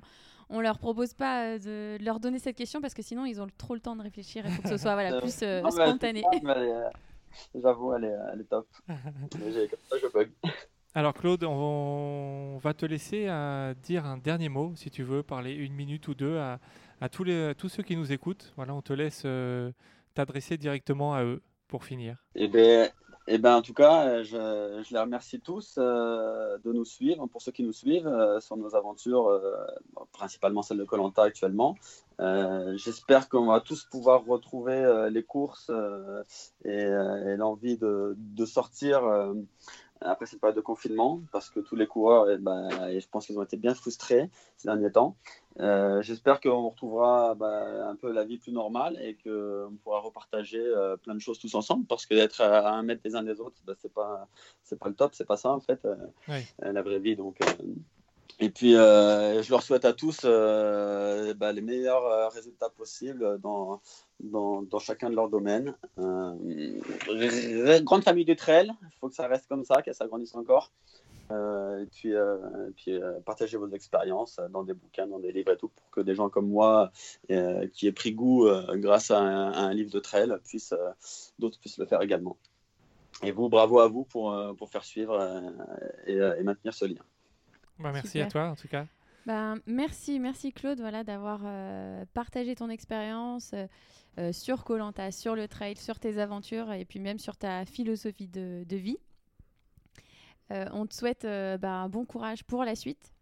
[0.49, 3.73] leur propose pas euh, de leur donner cette question parce que sinon ils ont trop
[3.73, 6.23] le temps de réfléchir et faut que ce soit voilà, plus euh, spontané.
[6.45, 6.89] Euh,
[7.55, 8.67] j'avoue, elle, elle, est top.
[8.87, 10.31] je bug.
[10.93, 13.25] Alors Claude, on va te laisser
[13.83, 17.53] dire un dernier mot, si tu veux, parler une minute ou deux à, tous, les,
[17.55, 18.51] tous ceux qui nous écoutent.
[18.55, 19.27] Voilà, on te laisse
[20.15, 22.17] t'adresser directement à eux pour finir.
[22.33, 22.89] Eh bien,
[23.29, 27.27] eh ben, en tout cas, euh, je, je les remercie tous euh, de nous suivre,
[27.27, 29.41] pour ceux qui nous suivent euh, sur nos aventures,
[30.13, 31.75] principalement celle de Colanta actuellement.
[32.75, 35.71] J'espère qu'on va tous pouvoir retrouver les courses
[36.63, 39.03] et, et l'envie de, de, sortir
[40.01, 42.69] après cette période de confinement, parce que tous les coureurs, eh ben,
[42.99, 45.15] je pense qu'ils ont été bien frustrés ces derniers temps.
[45.59, 50.61] Euh, j'espère qu'on retrouvera bah, un peu la vie plus normale et qu'on pourra repartager
[50.61, 53.39] euh, plein de choses tous ensemble, parce que d'être à, un mètre des uns des
[53.39, 54.27] autres, bah, c'est pas
[54.63, 55.95] c'est pas le top, c'est pas ça en fait, euh,
[56.59, 57.15] la vraie vie.
[57.15, 57.39] Donc,
[58.39, 63.81] et puis je leur souhaite à tous bah, les meilleurs résultats possibles dans
[64.19, 65.75] dans, dans, chacun de leurs domaines.
[67.83, 70.71] grande famille de trail, il faut que ça reste comme ça, qu'elle s'agrandisse encore.
[71.31, 72.37] Euh, et puis, euh,
[72.75, 76.01] puis euh, partagez vos expériences dans des bouquins, dans des livres et tout, pour que
[76.01, 76.91] des gens comme moi,
[77.73, 80.75] qui aient pris goût grâce à un, livre de trail, puissent,
[81.39, 82.37] d'autres puissent le faire également.
[83.23, 85.19] Et vous, bravo à vous pour, pour faire suivre
[86.05, 87.03] et, maintenir ce lien.
[87.79, 88.85] Bah, merci à toi en tout cas.
[89.25, 91.41] Ben, merci, merci Claude voilà, d'avoir
[92.13, 93.53] partagé ton expérience
[94.31, 98.63] sur Colanta, sur le trail, sur tes aventures et puis même sur ta philosophie de,
[98.67, 98.97] de vie.
[100.51, 103.13] Euh, on te souhaite euh, bah, un bon courage pour la suite.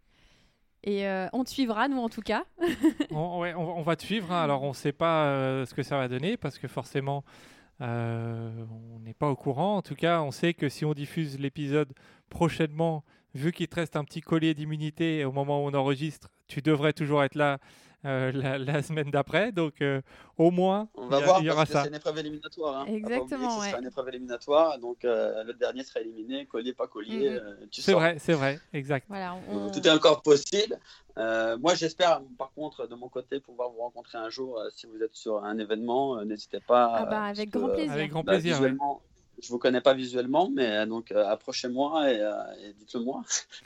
[0.84, 2.44] Et euh, on te suivra, nous en tout cas.
[3.10, 4.30] on, va te suivre.
[4.30, 4.42] Hein.
[4.42, 7.24] Alors, on ne sait pas ce que ça va donner parce que forcément,
[7.80, 9.78] on n'est pas au courant.
[9.78, 11.92] En tout cas, on sait que si on diffuse l'épisode
[12.28, 13.04] prochainement,
[13.34, 16.92] vu qu'il te reste un petit collier d'immunité au moment où on enregistre, tu devrais
[16.92, 17.58] toujours être là
[18.06, 19.52] euh, la, semaine d'après.
[19.52, 20.00] Donc, euh,
[20.38, 21.82] au moins, on va voir, y aura parce ça.
[21.82, 22.80] C'est une épreuve éliminatoire.
[22.80, 22.86] Hein.
[22.88, 23.60] Exactement.
[23.60, 24.78] C'est une épreuve éliminatoire.
[24.78, 27.30] Donc, euh, le dernier sera éliminé, collier, pas collier.
[27.30, 27.68] Mm-hmm.
[27.70, 29.06] c'est vrai, c'est vrai, exact.
[29.08, 29.36] Voilà,
[29.72, 30.78] Tout est encore possible.
[31.16, 34.60] moi, j'espère, par contre, de mon côté, pouvoir vous rencontrer un jour.
[34.74, 36.92] si vous êtes sur un événement, n'hésitez pas.
[36.94, 37.92] Ah bah, avec grand plaisir.
[37.92, 38.60] Avec grand bah, plaisir
[39.42, 42.32] je vous connais pas visuellement, mais euh, donc euh, approchez-moi et, euh,
[42.78, 43.22] dites-le moi.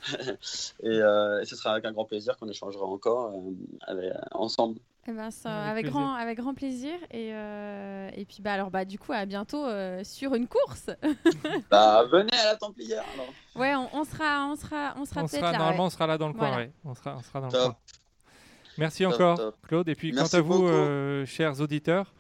[0.83, 1.01] et,
[1.47, 3.33] ce sera avec un grand plaisir qu'on échangera encore
[4.33, 4.79] ensemble.
[5.09, 6.95] Eh ben, avec, grand, avec grand plaisir.
[7.11, 9.65] Et, et puis, bah, alors, bah, du coup, à bientôt
[10.05, 10.91] sur une course.
[11.71, 13.05] bah, venez à la Templière.
[13.15, 13.27] Alors.
[13.57, 15.59] Ouais, on, sera, on sera, on sera, là.
[15.59, 16.55] Normalement, on sera là dans le coin.
[16.55, 16.73] Ouais.
[16.85, 17.77] On, sera, on sera dans le coin.
[18.79, 19.57] Merci Top, encore, top.
[19.67, 19.89] Claude.
[19.89, 22.13] Et puis, Merci quant à vous, euh, chers auditeurs,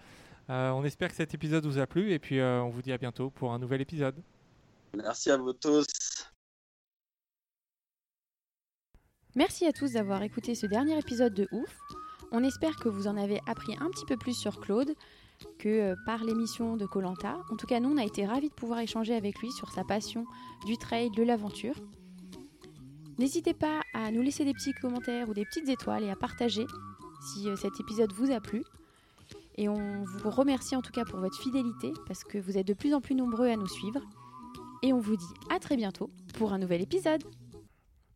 [0.50, 2.12] on espère que cet épisode vous a plu.
[2.12, 4.16] Et puis, euh, on vous dit à bientôt pour un nouvel épisode.
[4.96, 5.86] Merci à vous tous.
[9.36, 11.78] Merci à tous d'avoir écouté ce dernier épisode de Ouf.
[12.32, 14.94] On espère que vous en avez appris un petit peu plus sur Claude
[15.58, 17.38] que euh, par l'émission de Colanta.
[17.50, 19.84] En tout cas, nous, on a été ravis de pouvoir échanger avec lui sur sa
[19.84, 20.26] passion
[20.66, 21.76] du trail, de l'aventure.
[23.18, 26.66] N'hésitez pas à nous laisser des petits commentaires ou des petites étoiles et à partager
[27.20, 28.64] si euh, cet épisode vous a plu.
[29.60, 32.72] Et on vous remercie en tout cas pour votre fidélité parce que vous êtes de
[32.72, 34.00] plus en plus nombreux à nous suivre.
[34.82, 36.08] Et on vous dit à très bientôt
[36.38, 37.22] pour un nouvel épisode.